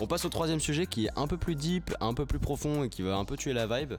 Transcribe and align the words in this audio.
On 0.00 0.06
passe 0.06 0.24
au 0.24 0.28
troisième 0.28 0.60
sujet 0.60 0.86
qui 0.86 1.06
est 1.06 1.10
un 1.16 1.26
peu 1.26 1.36
plus 1.36 1.56
deep, 1.56 1.92
un 2.00 2.14
peu 2.14 2.24
plus 2.24 2.38
profond 2.38 2.84
et 2.84 2.88
qui 2.88 3.02
va 3.02 3.16
un 3.16 3.24
peu 3.24 3.36
tuer 3.36 3.52
la 3.52 3.66
vibe. 3.66 3.94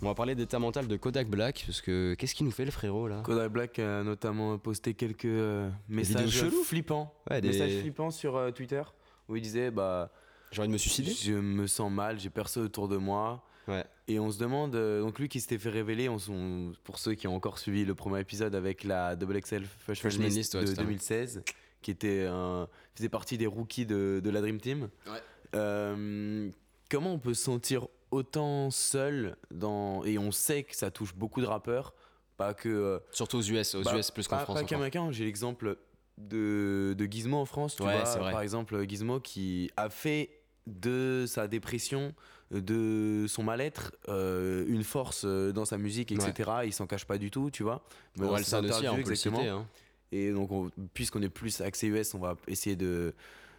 On 0.00 0.06
va 0.06 0.14
parler 0.14 0.34
d'état 0.34 0.58
mental 0.58 0.88
de 0.88 0.96
Kodak 0.96 1.28
Black, 1.28 1.64
parce 1.66 1.82
que 1.82 2.14
qu'est-ce 2.14 2.34
qu'il 2.34 2.46
nous 2.46 2.52
fait 2.52 2.64
le 2.64 2.70
frérot 2.70 3.06
là? 3.06 3.20
Kodak 3.22 3.52
Black 3.52 3.78
a 3.78 4.02
notamment 4.02 4.56
posté 4.58 4.94
quelques 4.94 5.26
euh, 5.26 5.68
messages 5.88 6.42
flippants. 6.64 7.14
Ouais, 7.30 7.40
des- 7.42 7.48
Messages 7.48 7.80
flippants 7.80 8.10
sur 8.10 8.36
euh, 8.36 8.50
Twitter 8.50 8.82
où 9.28 9.36
il 9.36 9.42
disait 9.42 9.70
bah 9.70 10.10
J'ai 10.52 10.60
envie 10.60 10.68
de 10.68 10.72
me 10.72 10.78
suicider? 10.78 11.12
je 11.12 11.34
me 11.34 11.66
sens 11.66 11.92
mal, 11.92 12.18
j'ai 12.18 12.30
personne 12.30 12.64
autour 12.64 12.88
de 12.88 12.96
moi. 12.96 13.44
Ouais. 13.68 13.84
Et 14.08 14.18
on 14.18 14.30
se 14.30 14.38
demande, 14.38 14.74
euh, 14.74 15.02
donc 15.02 15.18
lui 15.18 15.28
qui 15.28 15.38
s'était 15.40 15.58
fait 15.58 15.70
révéler, 15.70 16.08
on, 16.08 16.16
on- 16.30 16.72
pour 16.82 16.98
ceux 16.98 17.12
qui 17.14 17.28
ont 17.28 17.36
encore 17.36 17.58
suivi 17.58 17.84
le 17.84 17.94
premier 17.94 18.20
épisode 18.20 18.54
avec 18.54 18.84
la 18.84 19.16
Double 19.16 19.38
XL 19.40 19.64
Freshman 19.64 20.10
Freshman 20.10 20.28
List 20.28 20.54
ouais, 20.54 20.62
de 20.62 20.66
totalement. 20.68 20.88
2016, 20.90 21.42
qui 21.82 21.90
était 21.90 22.24
un- 22.26 22.66
faisait 22.94 23.08
partie 23.10 23.36
des 23.38 23.46
rookies 23.46 23.84
de, 23.86 24.20
de 24.24 24.30
la 24.30 24.40
Dream 24.40 24.58
Team. 24.58 24.88
Ouais. 25.06 25.12
Euh, 25.54 26.50
comment 26.90 27.12
on 27.14 27.18
peut 27.18 27.34
se 27.34 27.44
sentir 27.44 27.86
autant 28.10 28.70
seul 28.70 29.36
dans 29.50 30.04
et 30.04 30.18
on 30.18 30.30
sait 30.32 30.62
que 30.64 30.76
ça 30.76 30.90
touche 30.90 31.14
beaucoup 31.14 31.40
de 31.40 31.46
rappeurs, 31.46 31.94
pas 32.36 32.54
que 32.54 32.68
euh, 32.68 32.98
Surtout 33.10 33.38
aux 33.38 33.42
US, 33.42 33.74
aux 33.74 33.82
bah, 33.84 33.96
US 33.96 34.10
plus 34.10 34.28
qu'en 34.28 34.38
France. 34.38 34.58
Pas 34.58 34.64
qu'américain, 34.64 35.10
j'ai 35.12 35.24
l'exemple 35.24 35.76
de, 36.18 36.94
de 36.96 37.04
Gizmo 37.06 37.38
en 37.38 37.44
France, 37.46 37.76
tu 37.76 37.82
Ouais, 37.82 37.92
vois. 37.92 38.04
vrai. 38.18 38.32
Par 38.32 38.42
exemple, 38.42 38.82
Gizmo 38.88 39.20
qui 39.20 39.70
a 39.76 39.88
fait 39.88 40.30
de 40.66 41.24
sa 41.26 41.48
dépression, 41.48 42.14
de 42.50 43.24
son 43.28 43.42
mal-être, 43.42 43.92
euh, 44.08 44.64
une 44.68 44.84
force 44.84 45.24
dans 45.24 45.64
sa 45.64 45.78
musique, 45.78 46.12
etc. 46.12 46.50
Il 46.66 46.72
s'en 46.72 46.86
cache 46.86 47.06
pas 47.06 47.18
du 47.18 47.30
tout, 47.30 47.50
tu 47.50 47.62
vois. 47.62 47.82
Mais 48.18 48.26
aussi, 48.26 48.54
on 48.54 48.60
peut 49.02 49.08
le 49.08 49.14
citer. 49.16 49.48
hein. 49.48 49.66
Et 50.12 50.30
donc, 50.30 50.52
on- 50.52 50.70
puisqu'on 50.92 51.22
est 51.22 51.30
plus 51.30 51.62
axé 51.62 51.86
US, 51.88 52.12
on 52.14 52.18
va 52.18 52.36
essayer 52.46 52.76
de, 52.76 53.14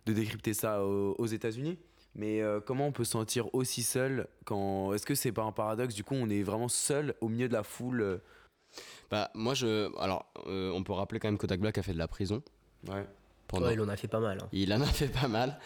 de 0.06 0.14
décrypter 0.14 0.54
ça 0.54 0.84
aux, 0.86 1.16
aux 1.18 1.26
États-Unis. 1.26 1.78
Mais 2.16 2.42
euh, 2.42 2.60
comment 2.60 2.86
on 2.88 2.92
peut 2.92 3.04
se 3.06 3.12
sentir 3.12 3.54
aussi 3.56 3.82
seul 3.82 4.28
quand. 4.46 4.94
Est-ce 4.94 5.06
que 5.06 5.16
c'est 5.16 5.32
pas 5.32 5.42
un 5.44 5.52
paradoxe 5.52 5.96
Du 5.96 6.04
coup, 6.04 6.14
on 6.16 6.30
est 6.30 6.44
vraiment 6.44 6.68
seul 6.68 7.16
au 7.22 7.28
milieu 7.30 7.48
de 7.48 7.54
la 7.54 7.64
foule 7.64 8.02
euh, 8.02 8.18
Bah, 9.10 9.32
moi, 9.34 9.54
je. 9.56 9.90
Alors, 10.00 10.26
euh, 10.48 10.72
on 10.72 10.84
peut 10.84 10.94
rappeler 10.94 11.20
quand 11.20 11.28
même 11.28 11.38
que 11.38 11.42
Kodak 11.42 11.60
Black 11.60 11.78
a 11.80 11.84
fait 11.84 11.94
de 11.94 11.98
la 11.98 12.08
prison. 12.08 12.44
Ouais. 12.88 13.06
Pendant... 13.48 13.66
Ouais, 13.68 13.74
il 13.74 13.82
en 13.82 13.90
a 13.90 13.96
fait 13.98 14.08
pas 14.08 14.20
mal. 14.20 14.38
hein. 14.44 14.48
Il 14.52 14.72
en 14.74 14.82
a 14.82 14.86
fait 14.86 15.08
pas 15.08 15.28
mal. 15.28 15.60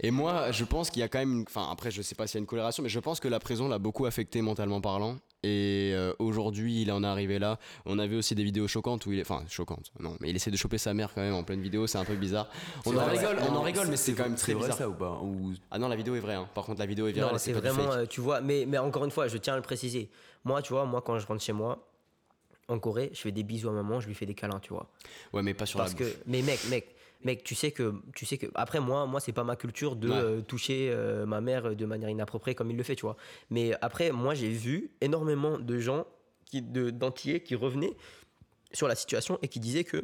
Et 0.00 0.10
moi, 0.10 0.50
je 0.50 0.64
pense 0.64 0.88
qu'il 0.90 1.00
y 1.00 1.02
a 1.02 1.08
quand 1.08 1.18
même. 1.18 1.40
une- 1.40 1.44
Enfin, 1.46 1.68
après, 1.70 1.90
je 1.90 2.00
sais 2.02 2.14
pas 2.14 2.26
s'il 2.26 2.36
y 2.36 2.38
a 2.38 2.40
une 2.40 2.46
corrélation, 2.46 2.82
mais 2.82 2.88
je 2.88 2.98
pense 2.98 3.20
que 3.20 3.28
la 3.28 3.38
prison 3.38 3.68
l'a 3.68 3.78
beaucoup 3.78 4.06
affecté 4.06 4.40
mentalement 4.40 4.80
parlant. 4.80 5.18
Et 5.44 5.90
euh, 5.94 6.12
aujourd'hui, 6.20 6.82
il 6.82 6.92
en 6.92 7.02
est 7.02 7.06
arrivé 7.06 7.40
là. 7.40 7.58
On 7.84 7.98
a 7.98 8.06
vu 8.06 8.16
aussi 8.16 8.34
des 8.36 8.44
vidéos 8.44 8.68
choquantes 8.68 9.06
où 9.06 9.12
il 9.12 9.18
est. 9.18 9.22
Enfin, 9.22 9.42
choquantes, 9.48 9.90
non, 9.98 10.16
mais 10.20 10.30
il 10.30 10.36
essaie 10.36 10.52
de 10.52 10.56
choper 10.56 10.78
sa 10.78 10.94
mère 10.94 11.12
quand 11.12 11.20
même 11.20 11.34
en 11.34 11.42
pleine 11.42 11.60
vidéo, 11.60 11.88
c'est 11.88 11.98
un 11.98 12.04
peu 12.04 12.14
bizarre. 12.14 12.48
On 12.86 12.96
en 12.96 13.04
rigole, 13.06 13.36
on 13.50 13.56
en 13.56 13.62
rigole, 13.62 13.88
mais 13.88 13.96
c'est 13.96 14.12
quand 14.14 14.22
même 14.24 14.36
très 14.36 14.54
bizarre. 14.54 14.76
ça 14.76 14.88
ou 14.88 14.94
pas 14.94 15.20
Ah 15.70 15.78
non, 15.78 15.88
la 15.88 15.96
vidéo 15.96 16.14
est 16.14 16.20
vraie, 16.20 16.34
hein. 16.34 16.48
par 16.54 16.64
contre, 16.64 16.78
la 16.78 16.86
vidéo 16.86 17.08
est 17.08 17.12
virale. 17.12 17.38
C'est 17.40 17.52
vraiment, 17.52 17.90
euh, 17.92 18.06
tu 18.06 18.20
vois, 18.20 18.40
mais, 18.40 18.66
mais 18.68 18.78
encore 18.78 19.04
une 19.04 19.10
fois, 19.10 19.26
je 19.26 19.36
tiens 19.36 19.54
à 19.54 19.56
le 19.56 19.62
préciser. 19.62 20.10
Moi, 20.44 20.62
tu 20.62 20.72
vois, 20.72 20.84
moi, 20.84 21.02
quand 21.02 21.18
je 21.18 21.26
rentre 21.26 21.42
chez 21.42 21.52
moi, 21.52 21.88
en 22.68 22.78
Corée, 22.78 23.10
je 23.12 23.20
fais 23.20 23.32
des 23.32 23.42
bisous 23.42 23.68
à 23.68 23.72
maman, 23.72 23.98
je 24.00 24.06
lui 24.06 24.14
fais 24.14 24.26
des 24.26 24.34
câlins, 24.34 24.60
tu 24.60 24.72
vois. 24.72 24.88
Ouais, 25.32 25.42
mais 25.42 25.54
pas 25.54 25.66
sur 25.66 25.78
Parce 25.78 25.92
la 25.92 25.98
que, 25.98 26.04
bouche. 26.04 26.14
mais 26.26 26.42
mec, 26.42 26.60
mec, 26.70 26.91
mec, 27.24 27.44
tu 27.44 27.54
sais 27.54 27.70
que, 27.72 27.94
tu 28.14 28.26
sais 28.26 28.38
que, 28.38 28.46
après 28.54 28.80
moi, 28.80 29.06
moi, 29.06 29.20
c'est 29.20 29.32
pas 29.32 29.44
ma 29.44 29.56
culture 29.56 29.96
de 29.96 30.08
Ouais. 30.08 30.16
euh, 30.16 30.40
toucher 30.40 30.90
euh, 30.90 31.26
ma 31.26 31.40
mère 31.40 31.74
de 31.76 31.86
manière 31.86 32.08
inappropriée 32.10 32.54
comme 32.54 32.70
il 32.70 32.76
le 32.76 32.82
fait, 32.82 32.96
tu 32.96 33.02
vois. 33.02 33.16
Mais 33.50 33.72
après, 33.80 34.10
moi, 34.12 34.34
j'ai 34.34 34.50
vu 34.50 34.90
énormément 35.00 35.58
de 35.58 35.78
gens 35.78 36.06
qui, 36.44 36.62
de 36.62 36.90
d'antillais 36.90 37.40
qui 37.40 37.54
revenaient 37.54 37.94
sur 38.72 38.88
la 38.88 38.94
situation 38.94 39.38
et 39.42 39.48
qui 39.48 39.60
disaient 39.60 39.84
que 39.84 40.02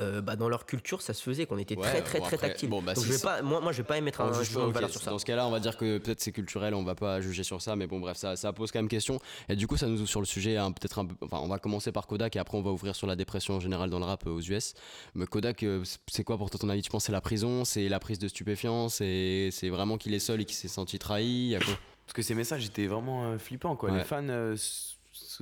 euh, 0.00 0.20
bah, 0.20 0.36
dans 0.36 0.48
leur 0.48 0.64
culture, 0.64 1.02
ça 1.02 1.12
se 1.12 1.22
faisait, 1.22 1.46
qu'on 1.46 1.58
était 1.58 1.76
Ouais, 1.76 1.82
très, 1.82 2.02
très, 2.02 2.18
bon, 2.20 2.26
très 2.26 2.36
après, 2.36 2.48
tactile. 2.48 2.68
bon, 2.68 2.82
bah, 2.82 2.94
Donc, 2.94 3.04
si 3.04 3.10
je 3.10 3.16
vais 3.16 3.22
pas, 3.22 3.42
moi, 3.42 3.60
moi, 3.60 3.72
je 3.72 3.78
vais 3.78 3.86
pas 3.86 3.98
émettre 3.98 4.20
un 4.20 4.32
jugement 4.32 4.62
pas, 4.62 4.66
de 4.68 4.72
valeur 4.72 4.90
sur 4.90 5.00
ça. 5.02 5.10
Dans 5.10 5.18
ce 5.18 5.24
cas-là, 5.24 5.46
on 5.46 5.50
va 5.50 5.58
dire 5.60 5.76
que 5.76 5.98
peut-être 5.98 6.20
c'est 6.20 6.30
culturel, 6.32 6.74
on 6.74 6.84
va 6.84 6.94
pas 6.94 7.20
juger 7.20 7.42
sur 7.42 7.60
ça, 7.60 7.74
mais 7.74 7.86
bon, 7.86 7.98
bref, 7.98 8.16
ça, 8.16 8.36
ça 8.36 8.52
pose 8.52 8.70
quand 8.70 8.78
même 8.78 8.88
question. 8.88 9.18
Et 9.48 9.56
du 9.56 9.66
coup, 9.66 9.76
ça 9.76 9.86
nous 9.86 9.98
ouvre 10.00 10.08
sur 10.08 10.20
le 10.20 10.26
sujet, 10.26 10.56
hein, 10.56 10.70
peut-être 10.72 10.98
un 11.00 11.06
peu. 11.06 11.14
Enfin, 11.24 11.38
on 11.42 11.48
va 11.48 11.58
commencer 11.58 11.90
par 11.90 12.06
Kodak 12.06 12.36
et 12.36 12.38
après, 12.38 12.56
on 12.56 12.62
va 12.62 12.70
ouvrir 12.70 12.94
sur 12.94 13.06
la 13.06 13.16
dépression 13.16 13.54
en 13.54 13.60
général 13.60 13.90
dans 13.90 13.98
le 13.98 14.04
rap 14.04 14.26
euh, 14.26 14.30
aux 14.30 14.40
US. 14.40 14.74
Mais 15.14 15.26
Kodak, 15.26 15.62
euh, 15.64 15.82
c'est 16.06 16.24
quoi 16.24 16.38
pour 16.38 16.50
toi 16.50 16.60
ton 16.60 16.68
avis? 16.68 16.82
Tu 16.82 16.90
penses 16.90 17.02
que 17.02 17.06
c'est 17.06 17.12
la 17.12 17.20
prison, 17.20 17.64
c'est 17.64 17.88
la 17.88 17.98
prise 17.98 18.18
de 18.18 18.28
stupéfiants, 18.28 18.88
c'est 18.88 19.48
c'est 19.50 19.68
vraiment 19.68 19.98
qu'il 19.98 20.14
est 20.14 20.18
seul 20.20 20.40
et 20.40 20.44
qu'il 20.44 20.56
s'est 20.56 20.68
senti 20.68 20.98
trahi? 20.98 21.26
Il 21.26 21.48
y 21.48 21.56
a 21.56 21.60
quoi? 21.60 21.74
Parce 22.06 22.14
que 22.14 22.22
ces 22.22 22.34
messages 22.34 22.64
étaient 22.64 22.86
vraiment 22.86 23.24
euh, 23.24 23.38
flippants, 23.38 23.76
quoi. 23.76 23.90
Ouais. 23.90 23.98
Les 23.98 24.04
fans, 24.04 24.54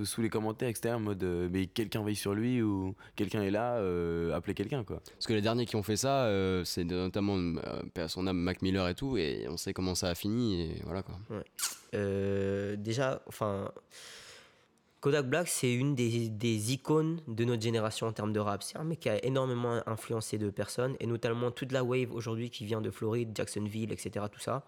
sous 0.04 0.22
les 0.22 0.28
commentaires 0.28 0.68
externes, 0.68 1.02
en 1.02 1.04
mode 1.04 1.22
euh, 1.24 1.48
mais 1.50 1.66
quelqu'un 1.66 2.02
veille 2.02 2.16
sur 2.16 2.34
lui 2.34 2.62
ou 2.62 2.94
quelqu'un 3.14 3.42
est 3.42 3.50
là, 3.50 3.76
euh, 3.76 4.34
appelez 4.34 4.54
quelqu'un, 4.54 4.84
quoi. 4.84 5.00
Parce 5.12 5.26
que 5.26 5.32
les 5.32 5.42
derniers 5.42 5.66
qui 5.66 5.76
ont 5.76 5.82
fait 5.82 5.96
ça, 5.96 6.24
euh, 6.24 6.64
c'est 6.64 6.84
notamment 6.84 7.36
euh, 7.36 7.82
à 7.96 8.08
son 8.08 8.26
âme, 8.26 8.38
Mac 8.38 8.62
Miller 8.62 8.88
et 8.88 8.94
tout, 8.94 9.16
et 9.16 9.46
on 9.48 9.56
sait 9.56 9.72
comment 9.72 9.94
ça 9.94 10.08
a 10.08 10.14
fini, 10.14 10.62
et 10.62 10.82
voilà 10.84 11.02
quoi. 11.02 11.18
Euh, 11.94 12.76
déjà, 12.76 13.22
enfin, 13.26 13.70
Kodak 15.00 15.28
Black, 15.28 15.48
c'est 15.48 15.72
une 15.72 15.94
des, 15.94 16.28
des 16.28 16.72
icônes 16.72 17.20
de 17.28 17.44
notre 17.44 17.62
génération 17.62 18.06
en 18.06 18.12
termes 18.12 18.32
de 18.32 18.40
rap. 18.40 18.62
C'est 18.62 18.76
un 18.76 18.84
mec 18.84 19.00
qui 19.00 19.08
a 19.08 19.24
énormément 19.24 19.80
influencé 19.86 20.38
de 20.38 20.50
personnes, 20.50 20.96
et 21.00 21.06
notamment 21.06 21.50
toute 21.50 21.72
la 21.72 21.84
wave 21.84 22.12
aujourd'hui 22.12 22.50
qui 22.50 22.64
vient 22.64 22.80
de 22.80 22.90
Floride, 22.90 23.30
Jacksonville, 23.34 23.92
etc. 23.92 24.26
Tout 24.32 24.40
ça. 24.40 24.64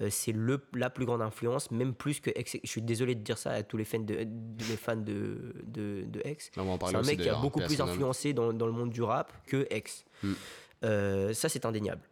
Euh, 0.00 0.08
c'est 0.10 0.32
le, 0.32 0.60
la 0.74 0.88
plus 0.88 1.04
grande 1.04 1.20
influence, 1.20 1.70
même 1.70 1.94
plus 1.94 2.20
que 2.20 2.30
X. 2.38 2.56
Je 2.62 2.68
suis 2.68 2.80
désolé 2.82 3.14
de 3.14 3.20
dire 3.20 3.36
ça 3.36 3.50
à 3.50 3.62
tous 3.62 3.76
les 3.76 3.84
fans 3.84 3.98
de, 3.98 4.24
de- 4.24 4.64
les 4.70 4.76
fans 4.76 4.96
de, 4.96 5.54
de, 5.64 6.04
de 6.06 6.22
X. 6.24 6.50
C'est 6.54 6.60
un 6.96 7.02
mec 7.02 7.20
qui 7.20 7.28
a 7.28 7.34
beaucoup 7.34 7.60
plus 7.60 7.80
influencé 7.80 8.32
dans, 8.32 8.52
dans 8.52 8.66
le 8.66 8.72
monde 8.72 8.90
du 8.90 9.02
rap 9.02 9.32
que 9.46 9.66
X. 9.74 10.04
Hmm. 10.22 10.32
Euh, 10.84 11.34
ça, 11.34 11.48
c'est 11.48 11.66
indéniable. 11.66 12.02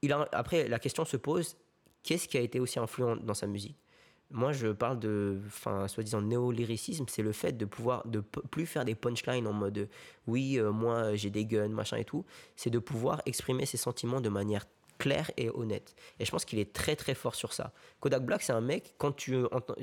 Il 0.00 0.12
a, 0.12 0.26
après, 0.32 0.68
la 0.68 0.78
question 0.78 1.04
se 1.04 1.16
pose 1.16 1.56
qu'est-ce 2.02 2.28
qui 2.28 2.38
a 2.38 2.40
été 2.40 2.60
aussi 2.60 2.78
influent 2.78 3.16
dans 3.16 3.34
sa 3.34 3.46
musique? 3.46 3.76
Moi, 4.30 4.52
je 4.52 4.68
parle 4.68 4.98
de, 4.98 5.40
enfin, 5.46 5.88
soi-disant 5.88 6.20
néo-lyricisme, 6.22 7.06
c'est 7.08 7.22
le 7.22 7.32
fait 7.32 7.52
de 7.52 7.64
pouvoir, 7.64 8.06
de 8.06 8.20
plus 8.20 8.66
faire 8.66 8.84
des 8.84 8.94
punchlines 8.94 9.46
en 9.46 9.54
mode 9.54 9.88
oui, 10.26 10.58
euh, 10.58 10.70
moi 10.70 11.14
j'ai 11.14 11.30
des 11.30 11.46
guns, 11.46 11.68
machin 11.68 11.96
et 11.96 12.04
tout. 12.04 12.24
C'est 12.54 12.68
de 12.70 12.78
pouvoir 12.78 13.22
exprimer 13.24 13.64
ses 13.64 13.78
sentiments 13.78 14.20
de 14.20 14.28
manière 14.28 14.66
claire 14.98 15.30
et 15.36 15.50
honnête. 15.50 15.94
Et 16.18 16.24
je 16.24 16.30
pense 16.30 16.44
qu'il 16.44 16.58
est 16.58 16.72
très 16.72 16.96
très 16.96 17.14
fort 17.14 17.34
sur 17.34 17.52
ça. 17.52 17.72
Kodak 18.00 18.24
Black, 18.24 18.42
c'est 18.42 18.52
un 18.52 18.60
mec, 18.60 18.94
quand 18.98 19.12
tu, 19.12 19.36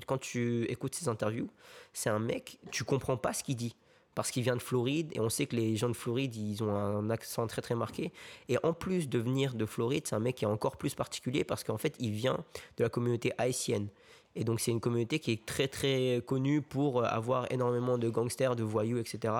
quand 0.05 0.17
tu 0.17 0.65
écoutes 0.65 0.95
ses 0.95 1.07
interviews, 1.07 1.49
c'est 1.93 2.09
un 2.09 2.19
mec, 2.19 2.59
tu 2.71 2.83
comprends 2.83 3.17
pas 3.17 3.33
ce 3.33 3.43
qu'il 3.43 3.55
dit. 3.55 3.75
Parce 4.13 4.31
qu'il 4.31 4.43
vient 4.43 4.55
de 4.55 4.61
Floride 4.61 5.11
et 5.13 5.19
on 5.19 5.29
sait 5.29 5.45
que 5.45 5.57
les 5.57 5.75
gens 5.75 5.89
de 5.89 5.93
Floride, 5.93 6.33
ils 6.37 6.63
ont 6.63 6.73
un 6.73 7.09
accent 7.09 7.45
très 7.47 7.61
très 7.61 7.75
marqué. 7.75 8.13
Et 8.47 8.57
en 8.63 8.71
plus 8.71 9.09
de 9.09 9.19
venir 9.19 9.55
de 9.55 9.65
Floride, 9.65 10.07
c'est 10.07 10.15
un 10.15 10.19
mec 10.19 10.35
qui 10.35 10.45
est 10.45 10.47
encore 10.47 10.77
plus 10.77 10.95
particulier 10.95 11.43
parce 11.43 11.65
qu'en 11.65 11.77
fait, 11.77 11.95
il 11.99 12.11
vient 12.11 12.39
de 12.77 12.83
la 12.83 12.89
communauté 12.89 13.33
haïtienne. 13.37 13.89
Et 14.35 14.43
donc, 14.43 14.59
c'est 14.59 14.71
une 14.71 14.79
communauté 14.81 15.19
qui 15.19 15.31
est 15.31 15.45
très 15.45 15.67
très 15.67 16.21
connue 16.25 16.61
pour 16.61 16.99
euh, 17.01 17.05
avoir 17.05 17.51
énormément 17.51 17.97
de 17.97 18.09
gangsters, 18.09 18.55
de 18.55 18.63
voyous, 18.63 18.97
etc. 18.97 19.33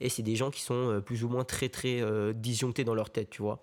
Et 0.00 0.08
c'est 0.08 0.22
des 0.22 0.36
gens 0.36 0.50
qui 0.50 0.62
sont 0.62 0.74
euh, 0.90 1.00
plus 1.00 1.22
ou 1.24 1.28
moins 1.28 1.44
très 1.44 1.68
très 1.68 2.00
euh, 2.00 2.32
disjonctés 2.32 2.84
dans 2.84 2.94
leur 2.94 3.10
tête, 3.10 3.28
tu 3.30 3.42
vois. 3.42 3.60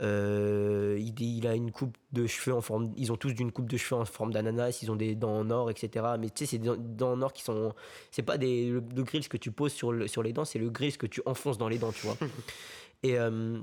Euh, 0.00 0.96
il, 1.00 1.20
il 1.20 1.46
a 1.46 1.54
une 1.54 1.72
coupe 1.72 1.96
de 2.12 2.26
cheveux 2.26 2.54
en 2.54 2.60
forme. 2.60 2.92
Ils 2.96 3.10
ont 3.10 3.16
tous 3.16 3.32
d'une 3.32 3.50
coupe 3.50 3.68
de 3.68 3.76
cheveux 3.76 4.00
en 4.00 4.04
forme 4.04 4.32
d'ananas. 4.32 4.78
Ils 4.82 4.90
ont 4.90 4.96
des 4.96 5.14
dents 5.14 5.36
en 5.38 5.50
or, 5.50 5.70
etc. 5.70 6.06
Mais 6.20 6.28
tu 6.30 6.44
sais, 6.44 6.46
c'est 6.46 6.58
des 6.58 6.70
dents 6.76 7.12
en 7.12 7.22
or 7.22 7.32
qui 7.32 7.42
sont. 7.42 7.72
C'est 8.10 8.22
pas 8.22 8.38
des, 8.38 8.68
le, 8.68 8.82
le 8.94 9.02
grill 9.02 9.26
que 9.28 9.36
tu 9.36 9.50
poses 9.50 9.72
sur, 9.72 9.92
le- 9.92 10.06
sur 10.06 10.22
les 10.22 10.32
dents, 10.32 10.44
c'est 10.44 10.58
le 10.60 10.70
grill 10.70 10.96
que 10.96 11.06
tu 11.06 11.20
enfonces 11.26 11.58
dans 11.58 11.68
les 11.68 11.78
dents, 11.78 11.92
tu 11.92 12.06
vois. 12.06 12.16
Et. 13.02 13.18
euh, 13.18 13.58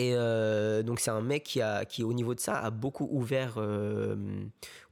et 0.00 0.14
euh, 0.14 0.82
donc 0.82 0.98
c'est 0.98 1.10
un 1.10 1.20
mec 1.20 1.42
qui, 1.42 2.02
au 2.02 2.14
niveau 2.14 2.34
de 2.34 2.40
ça 2.40 2.58
a 2.58 2.70
beaucoup 2.70 3.06
ouvert, 3.10 3.56
euh, 3.58 4.16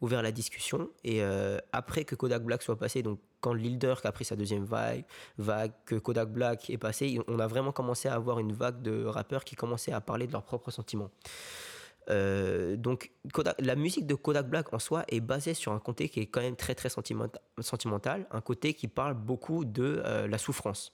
la 0.02 0.32
discussion. 0.32 0.90
Et 1.02 1.22
euh, 1.22 1.56
après 1.72 2.04
que 2.04 2.14
Kodak 2.14 2.42
Black 2.42 2.62
soit 2.62 2.76
passé, 2.76 3.02
donc 3.02 3.18
quand 3.40 3.54
Lil 3.54 3.78
Durk 3.78 4.04
a 4.04 4.12
pris 4.12 4.26
sa 4.26 4.36
deuxième 4.36 4.66
vague, 4.66 5.04
que 5.86 5.94
Kodak 5.94 6.28
Black 6.28 6.68
est 6.68 6.76
passé, 6.76 7.18
on 7.26 7.38
a 7.38 7.46
vraiment 7.46 7.72
commencé 7.72 8.06
à 8.10 8.14
avoir 8.16 8.38
une 8.38 8.52
vague 8.52 8.82
de 8.82 9.06
rappeurs 9.06 9.44
qui 9.44 9.56
commençaient 9.56 9.92
à 9.92 10.02
parler 10.02 10.26
de 10.26 10.32
leurs 10.32 10.44
propres 10.44 10.70
sentiments. 10.70 11.10
Donc 12.08 13.10
la 13.58 13.76
musique 13.76 14.06
de 14.06 14.14
Kodak 14.14 14.50
Black 14.50 14.74
en 14.74 14.78
soi 14.78 15.04
est 15.08 15.20
basée 15.20 15.54
sur 15.54 15.72
un 15.72 15.78
côté 15.78 16.10
qui 16.10 16.20
est 16.20 16.26
quand 16.26 16.42
même 16.42 16.56
très 16.56 16.74
très 16.74 16.90
sentimenta- 16.90 17.40
sentimental, 17.60 18.26
un 18.30 18.42
côté 18.42 18.74
qui 18.74 18.88
parle 18.88 19.14
beaucoup 19.14 19.64
de 19.64 20.02
la 20.28 20.36
souffrance. 20.36 20.92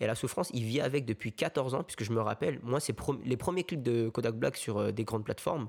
Et 0.00 0.06
la 0.06 0.14
souffrance, 0.14 0.50
il 0.52 0.64
vit 0.64 0.80
avec 0.80 1.04
depuis 1.04 1.32
14 1.32 1.74
ans, 1.74 1.82
puisque 1.82 2.04
je 2.04 2.12
me 2.12 2.20
rappelle, 2.20 2.60
moi, 2.62 2.80
c'est 2.80 2.94
les 3.24 3.36
premiers 3.36 3.64
clips 3.64 3.82
de 3.82 4.08
Kodak 4.08 4.34
Black 4.34 4.56
sur 4.56 4.78
euh, 4.78 4.92
des 4.92 5.04
grandes 5.04 5.24
plateformes, 5.24 5.68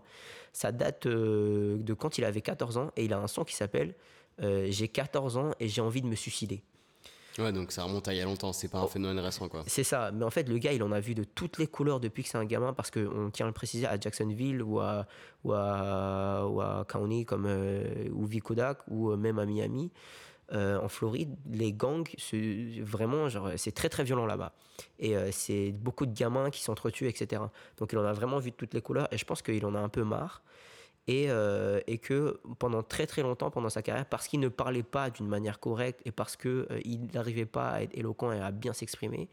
ça 0.54 0.72
date 0.72 1.06
euh, 1.06 1.78
de 1.78 1.94
quand 1.94 2.18
il 2.18 2.24
avait 2.24 2.42
14 2.42 2.78
ans, 2.78 2.92
et 2.96 3.06
il 3.06 3.14
a 3.14 3.20
un 3.20 3.28
son 3.28 3.44
qui 3.44 3.56
s'appelle 3.56 3.96
euh, 4.42 4.68
J'ai 4.70 4.88
14 4.88 5.38
ans 5.38 5.52
et 5.60 5.68
j'ai 5.68 5.81
envie 5.81 6.02
de 6.02 6.08
me 6.08 6.16
suicider. 6.16 6.64
Ouais, 7.38 7.54
donc 7.54 7.72
ça 7.72 7.84
remonte 7.84 8.08
à 8.08 8.14
il 8.14 8.18
y 8.18 8.22
a 8.22 8.26
longtemps, 8.26 8.52
c'est 8.52 8.68
pas 8.68 8.80
un 8.80 8.88
phénomène 8.88 9.20
récent 9.20 9.48
quoi. 9.48 9.64
C'est 9.66 9.84
ça, 9.84 10.12
mais 10.12 10.26
en 10.26 10.30
fait, 10.30 10.50
le 10.50 10.58
gars, 10.58 10.74
il 10.74 10.84
en 10.84 10.92
a 10.92 11.00
vu 11.00 11.16
de 11.16 11.24
toutes 11.24 11.58
les 11.58 11.68
couleurs 11.68 12.00
depuis 12.00 12.24
que 12.24 12.30
c'est 12.30 12.38
un 12.38 12.46
gamin, 12.46 12.74
parce 12.74 12.92
qu'on 12.92 13.30
tient 13.31 13.46
à 13.46 13.50
le 13.50 13.54
préciser 13.54 13.86
à 13.86 14.00
Jacksonville 14.00 14.62
ou 14.62 14.80
à, 14.80 15.06
ou 15.44 15.54
à, 15.54 16.48
ou 16.50 16.60
à 16.60 16.86
County, 16.88 17.26
comme, 17.26 17.46
euh, 17.48 18.10
ou 18.12 18.26
Vic 18.26 18.44
Kodak, 18.44 18.80
ou 18.90 19.16
même 19.16 19.40
à 19.40 19.46
Miami. 19.46 19.92
Euh, 20.54 20.80
en 20.80 20.90
Floride, 20.90 21.36
les 21.50 21.74
gangs, 21.74 22.07
vraiment, 22.81 23.30
genre, 23.30 23.51
c'est 23.57 23.72
très 23.72 23.90
très 23.90 24.04
violent 24.04 24.25
là-bas. 24.25 24.54
Et 25.00 25.16
euh, 25.16 25.30
c'est 25.31 25.72
beaucoup 25.72 26.06
de 26.06 26.13
gamins 26.13 26.50
qui 26.50 26.62
s'entretuent, 26.62 27.07
etc. 27.07 27.42
Donc 27.78 27.92
il 27.92 27.98
en 27.98 28.06
a 28.06 28.13
vraiment 28.13 28.40
vu 28.40 28.51
de 28.51 28.56
toutes 28.56 28.74
les 28.74 28.81
couleurs 28.81 29.07
et 29.12 29.18
je 29.18 29.25
pense 29.25 29.42
qu'il 29.42 29.66
en 29.66 29.75
a 29.75 29.80
un 29.80 29.90
peu 29.90 30.04
marre. 30.04 30.42
Et, 31.07 31.25
euh, 31.30 31.80
et 31.88 31.98
que 31.98 32.40
pendant 32.60 32.84
très 32.84 33.07
très 33.07 33.24
longtemps, 33.24 33.50
pendant 33.50 33.69
sa 33.69 33.81
carrière, 33.81 34.06
parce 34.06 34.28
qu'il 34.28 34.40
ne 34.40 34.48
parlait 34.48 34.84
pas 34.84 35.10
d'une 35.10 35.28
manière 35.28 35.60
correcte 35.60 36.01
et 36.06 36.12
parce 36.12 36.36
qu'il 36.36 36.68
il 36.86 37.07
n'arrivait 37.13 37.48
pas 37.48 37.69
à 37.69 37.81
être 37.81 37.98
éloquent 37.98 38.31
et 38.31 38.40
à 38.40 38.52
bien 38.52 38.74
s'exprimer, 38.74 39.28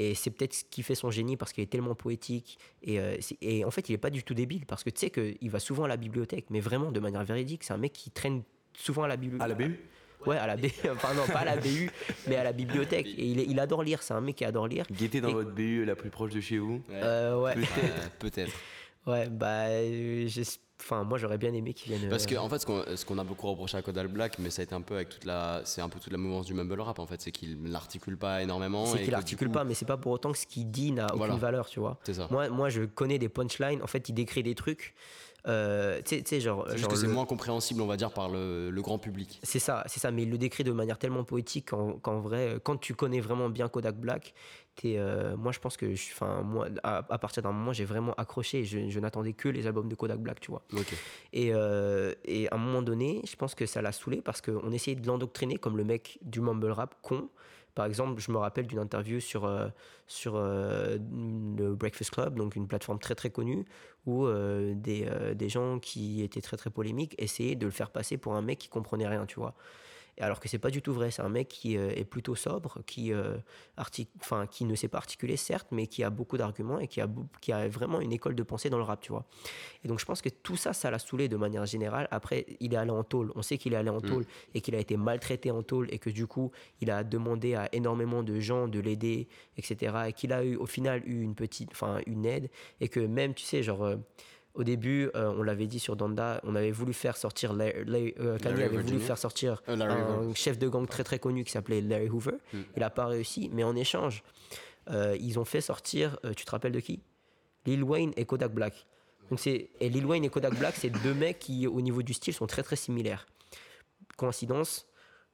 et 0.00 0.14
c'est 0.14 0.30
peut-être 0.30 0.54
ce 0.54 0.64
qui 0.64 0.82
fait 0.82 0.94
son 0.94 1.10
génie 1.10 1.36
parce 1.36 1.52
qu'il 1.52 1.62
est 1.62 1.70
tellement 1.70 1.94
poétique. 1.94 2.58
Et, 2.82 2.98
euh, 2.98 3.18
et 3.42 3.66
en 3.66 3.70
fait, 3.70 3.90
il 3.90 3.92
n'est 3.92 3.98
pas 3.98 4.08
du 4.08 4.22
tout 4.22 4.32
débile 4.32 4.64
parce 4.64 4.82
que 4.82 4.88
tu 4.88 4.98
sais 4.98 5.10
qu'il 5.10 5.50
va 5.50 5.60
souvent 5.60 5.84
à 5.84 5.88
la 5.88 5.98
bibliothèque, 5.98 6.46
mais 6.48 6.60
vraiment 6.60 6.90
de 6.90 7.00
manière 7.00 7.22
véridique. 7.22 7.64
C'est 7.64 7.74
un 7.74 7.78
mec 7.78 7.92
qui 7.92 8.10
traîne 8.10 8.42
souvent 8.72 9.02
à 9.02 9.08
la 9.08 9.16
bibliothèque. 9.16 9.44
À 9.44 9.48
la 9.48 9.54
BU 9.54 9.78
Ouais, 10.26 10.36
à 10.36 10.46
la 10.46 10.56
BU. 10.56 10.70
Enfin, 10.92 11.14
non, 11.14 11.26
pas 11.26 11.40
à 11.40 11.44
la 11.44 11.56
BU, 11.56 11.90
mais 12.26 12.36
à 12.36 12.44
la 12.44 12.52
bibliothèque. 12.52 13.06
Et 13.06 13.24
il, 13.26 13.40
est- 13.40 13.46
il 13.48 13.58
adore 13.60 13.82
lire. 13.82 14.02
C'est 14.02 14.14
un 14.14 14.20
mec 14.20 14.36
qui 14.36 14.44
adore 14.44 14.68
lire. 14.68 14.84
Guettez 14.90 15.20
dans 15.20 15.28
Et- 15.28 15.32
votre 15.34 15.50
BU 15.52 15.84
la 15.84 15.96
plus 15.96 16.10
proche 16.10 16.32
de 16.32 16.40
chez 16.40 16.58
vous. 16.58 16.82
Euh, 16.90 17.40
ouais. 17.40 17.54
Peut-être. 18.18 18.52
Ouais, 19.06 19.28
bah. 19.28 19.66
euh, 19.68 20.28
Enfin, 20.82 21.04
moi, 21.04 21.18
j'aurais 21.18 21.36
bien 21.36 21.52
aimé 21.52 21.74
qu'il 21.74 21.92
vienne. 21.94 22.08
Parce 22.08 22.24
que 22.24 22.34
euh, 22.34 22.38
en 22.40 22.48
fait, 22.48 22.58
ce 22.58 22.64
qu'on 22.64 22.82
ce 22.96 23.04
qu'on 23.04 23.18
a 23.18 23.24
beaucoup 23.24 23.46
reproché 23.50 23.76
à 23.76 23.82
Kodal 23.82 24.08
Black, 24.08 24.38
mais 24.38 24.48
ça 24.48 24.62
a 24.62 24.64
été 24.64 24.74
un 24.74 24.80
peu 24.80 24.94
avec 24.94 25.10
toute 25.10 25.26
la, 25.26 25.60
c'est 25.66 25.82
un 25.82 25.90
peu 25.90 26.00
toute 26.00 26.10
la 26.10 26.16
mouvance 26.16 26.46
du 26.46 26.54
mumble 26.54 26.80
rap 26.80 26.98
en 26.98 27.06
fait, 27.06 27.20
c'est 27.20 27.32
qu'il 27.32 27.70
l'articule 27.70 28.16
pas 28.16 28.42
énormément. 28.42 28.86
c'est 28.86 28.98
qu'il 29.00 29.08
du 29.08 29.14
articule 29.14 29.48
coup- 29.48 29.52
pas, 29.52 29.64
mais 29.64 29.74
c'est 29.74 29.84
pas 29.84 29.98
pour 29.98 30.10
autant 30.12 30.32
que 30.32 30.38
ce 30.38 30.46
qu'il 30.46 30.70
dit 30.70 30.92
n'a 30.92 31.04
aucune 31.08 31.18
Voilà. 31.18 31.34
valeur, 31.34 31.68
tu 31.68 31.80
vois. 31.80 31.98
C'est 32.04 32.14
ça. 32.14 32.28
Moi, 32.30 32.48
moi, 32.48 32.70
je 32.70 32.84
connais 32.84 33.18
des 33.18 33.28
punchlines. 33.28 33.82
En 33.82 33.86
fait, 33.86 34.08
il 34.08 34.14
décrit 34.14 34.42
des 34.42 34.54
trucs. 34.54 34.94
Euh, 35.46 36.00
tu 36.04 36.22
sais- 36.24 36.40
genre. 36.40 36.64
C'est 36.66 36.72
juste 36.72 36.82
genre 36.82 36.90
que 36.92 36.96
c'est 36.98 37.06
le- 37.06 37.12
moins 37.12 37.26
compréhensible, 37.26 37.80
on 37.80 37.86
va 37.86 37.96
dire, 37.96 38.12
par 38.12 38.28
le, 38.28 38.70
le 38.70 38.82
grand 38.82 38.98
public. 38.98 39.40
C'est 39.42 39.58
ça, 39.58 39.84
c'est 39.86 40.00
ça, 40.00 40.10
mais 40.10 40.22
il 40.22 40.30
le 40.30 40.38
décrit 40.38 40.64
de 40.64 40.72
manière 40.72 40.98
tellement 40.98 41.24
poétique 41.24 41.70
qu'en 41.70 42.20
vrai, 42.20 42.54
euh, 42.54 42.58
quand 42.62 42.76
tu 42.76 42.94
connais 42.94 43.20
vraiment 43.20 43.48
bien 43.48 43.68
Kodak 43.68 43.96
Black, 43.96 44.34
t'es, 44.76 44.94
euh, 44.98 45.36
moi 45.36 45.52
je 45.52 45.58
pense 45.58 45.76
que, 45.76 45.92
enfin 46.12 46.42
moi, 46.42 46.68
à, 46.82 46.98
à 47.08 47.18
partir 47.18 47.42
d'un 47.42 47.52
moment, 47.52 47.72
j'ai 47.72 47.84
vraiment 47.84 48.14
accroché. 48.14 48.60
et 48.60 48.64
Je, 48.64 48.88
je 48.88 49.00
n'attendais 49.00 49.32
que 49.32 49.48
les 49.48 49.66
albums 49.66 49.88
de 49.88 49.94
Kodak 49.94 50.18
Black, 50.20 50.40
tu 50.40 50.50
vois. 50.50 50.62
Et, 51.32 51.50
euh, 51.52 52.14
et 52.24 52.48
à 52.50 52.54
un 52.54 52.58
moment 52.58 52.82
donné, 52.82 53.22
je 53.28 53.36
pense 53.36 53.54
que 53.54 53.66
ça 53.66 53.82
l'a 53.82 53.92
saoulé 53.92 54.20
parce 54.22 54.40
qu'on 54.40 54.70
essayait 54.72 54.96
de 54.96 55.06
l'endoctriner 55.06 55.56
comme 55.56 55.76
le 55.76 55.84
mec 55.84 56.18
du 56.22 56.40
mumble 56.40 56.70
rap 56.70 56.94
con. 57.02 57.28
Par 57.80 57.86
exemple, 57.86 58.20
je 58.20 58.30
me 58.30 58.36
rappelle 58.36 58.66
d'une 58.66 58.78
interview 58.78 59.20
sur, 59.20 59.46
euh, 59.46 59.68
sur 60.06 60.34
euh, 60.36 60.98
le 61.56 61.74
Breakfast 61.74 62.10
Club, 62.10 62.36
donc 62.36 62.54
une 62.54 62.68
plateforme 62.68 62.98
très 62.98 63.14
très 63.14 63.30
connue, 63.30 63.64
où 64.04 64.26
euh, 64.26 64.74
des, 64.76 65.08
des 65.34 65.48
gens 65.48 65.78
qui 65.78 66.22
étaient 66.22 66.42
très 66.42 66.58
très 66.58 66.68
polémiques 66.68 67.14
essayaient 67.16 67.54
de 67.54 67.64
le 67.64 67.72
faire 67.72 67.88
passer 67.88 68.18
pour 68.18 68.34
un 68.34 68.42
mec 68.42 68.58
qui 68.58 68.68
comprenait 68.68 69.08
rien, 69.08 69.24
tu 69.24 69.36
vois. 69.40 69.54
Alors 70.20 70.38
que 70.40 70.48
c'est 70.48 70.58
pas 70.58 70.70
du 70.70 70.82
tout 70.82 70.92
vrai, 70.92 71.10
c'est 71.10 71.22
un 71.22 71.28
mec 71.28 71.48
qui 71.48 71.76
euh, 71.76 71.90
est 71.96 72.04
plutôt 72.04 72.34
sobre, 72.34 72.82
qui, 72.86 73.12
euh, 73.12 73.36
artic- 73.76 74.10
enfin, 74.20 74.46
qui 74.46 74.64
ne 74.64 74.74
sait 74.74 74.88
pas 74.88 74.98
articuler 74.98 75.36
certes, 75.36 75.68
mais 75.70 75.86
qui 75.86 76.04
a 76.04 76.10
beaucoup 76.10 76.36
d'arguments 76.36 76.78
et 76.78 76.88
qui 76.88 77.00
a, 77.00 77.08
qui 77.40 77.52
a 77.52 77.68
vraiment 77.68 78.00
une 78.00 78.12
école 78.12 78.34
de 78.34 78.42
pensée 78.42 78.70
dans 78.70 78.76
le 78.78 78.84
rap, 78.84 79.00
tu 79.00 79.12
vois. 79.12 79.24
Et 79.84 79.88
donc 79.88 79.98
je 79.98 80.04
pense 80.04 80.20
que 80.22 80.28
tout 80.28 80.56
ça, 80.56 80.72
ça 80.72 80.90
l'a 80.90 80.98
saoulé 80.98 81.28
de 81.28 81.36
manière 81.36 81.64
générale. 81.66 82.06
Après, 82.10 82.46
il 82.60 82.74
est 82.74 82.76
allé 82.76 82.90
en 82.90 83.02
tôle. 83.04 83.32
On 83.34 83.42
sait 83.42 83.56
qu'il 83.58 83.72
est 83.72 83.76
allé 83.76 83.90
en 83.90 84.00
tôle 84.00 84.24
et 84.54 84.60
qu'il 84.60 84.74
a 84.74 84.78
été 84.78 84.96
maltraité 84.96 85.50
en 85.50 85.62
tôle 85.62 85.88
et 85.90 85.98
que 85.98 86.10
du 86.10 86.26
coup, 86.26 86.50
il 86.80 86.90
a 86.90 87.02
demandé 87.02 87.54
à 87.54 87.68
énormément 87.74 88.22
de 88.22 88.38
gens 88.40 88.68
de 88.68 88.78
l'aider, 88.78 89.26
etc. 89.56 90.08
Et 90.08 90.12
qu'il 90.12 90.32
a 90.32 90.44
eu, 90.44 90.56
au 90.56 90.66
final, 90.66 91.02
eu 91.06 91.22
une 91.22 91.34
petite, 91.34 91.70
enfin, 91.72 92.00
une 92.06 92.26
aide. 92.26 92.50
Et 92.80 92.88
que 92.88 93.00
même, 93.00 93.34
tu 93.34 93.44
sais, 93.44 93.62
genre. 93.62 93.94
Au 94.60 94.64
début, 94.64 95.10
euh, 95.14 95.32
on 95.36 95.42
l'avait 95.42 95.66
dit 95.66 95.78
sur 95.78 95.96
Donda, 95.96 96.40
on 96.44 96.54
avait 96.54 96.70
voulu 96.70 96.92
faire 96.92 97.16
sortir 97.16 97.52
Larry, 97.52 97.84
Larry- 97.86 98.14
euh, 98.20 98.38
Kanye 98.38 98.60
Larry 98.60 98.64
avait 98.76 98.82
voulu 98.82 99.00
faire 99.00 99.18
sortir 99.18 99.62
Euh, 99.68 99.76
un 100.30 100.34
chef 100.34 100.58
de 100.58 100.68
gang 100.68 100.86
très 100.86 101.02
très 101.04 101.18
connu 101.18 101.44
qui 101.44 101.50
s'appelait 101.52 101.80
Larry 101.80 102.08
Hoover. 102.08 102.36
Mm. 102.52 102.58
Il 102.76 102.80
n'a 102.80 102.90
pas 102.90 103.06
réussi, 103.06 103.50
mais 103.52 103.64
en 103.64 103.74
échange, 103.76 104.22
ils 105.20 105.38
ont 105.38 105.44
fait 105.44 105.60
sortir, 105.60 106.18
tu 106.36 106.44
te 106.44 106.50
rappelles 106.50 106.72
de 106.72 106.80
qui? 106.80 107.00
Lil 107.66 107.84
Wayne 107.84 108.12
et 108.16 108.24
Kodak 108.24 108.52
Black. 108.52 108.86
Donc 109.30 109.38
c'est 109.38 109.70
et 109.80 109.88
Lil 109.88 110.04
Wayne 110.06 110.24
et 110.24 110.28
Kodak 110.30 110.58
Black, 110.58 110.74
c'est 110.76 110.90
deux 110.90 111.14
mecs 111.14 111.38
qui, 111.38 111.66
au 111.66 111.80
niveau 111.80 112.02
du 112.02 112.12
style, 112.14 112.34
sont 112.34 112.46
très 112.46 112.62
très 112.62 112.76
similaires. 112.76 113.26
Coïncidence 114.16 114.86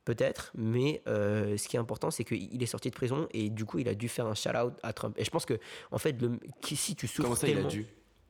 Peut-être, 0.04 0.52
mais 0.54 1.02
euh, 1.08 1.56
ce 1.56 1.66
qui 1.66 1.74
est 1.74 1.80
important, 1.80 2.12
c'est 2.12 2.22
qu'il 2.22 2.62
est 2.62 2.66
sorti 2.66 2.90
de 2.90 2.94
prison 2.94 3.26
et 3.32 3.50
du 3.50 3.64
coup, 3.64 3.80
il 3.80 3.88
a 3.88 3.94
dû 3.96 4.08
faire 4.08 4.26
un 4.28 4.36
shout-out 4.36 4.74
à 4.84 4.92
Trump. 4.92 5.16
Et 5.18 5.24
je 5.24 5.30
pense 5.32 5.44
que, 5.44 5.54
en 5.90 5.98
fait, 5.98 6.12
le, 6.22 6.38
si 6.62 6.94
tu 6.94 7.08
souffres 7.08 7.22
Comment 7.22 7.34
ça, 7.34 7.48
il 7.48 7.54
a 7.54 7.54
tellement- 7.54 7.68
dû? 7.68 7.86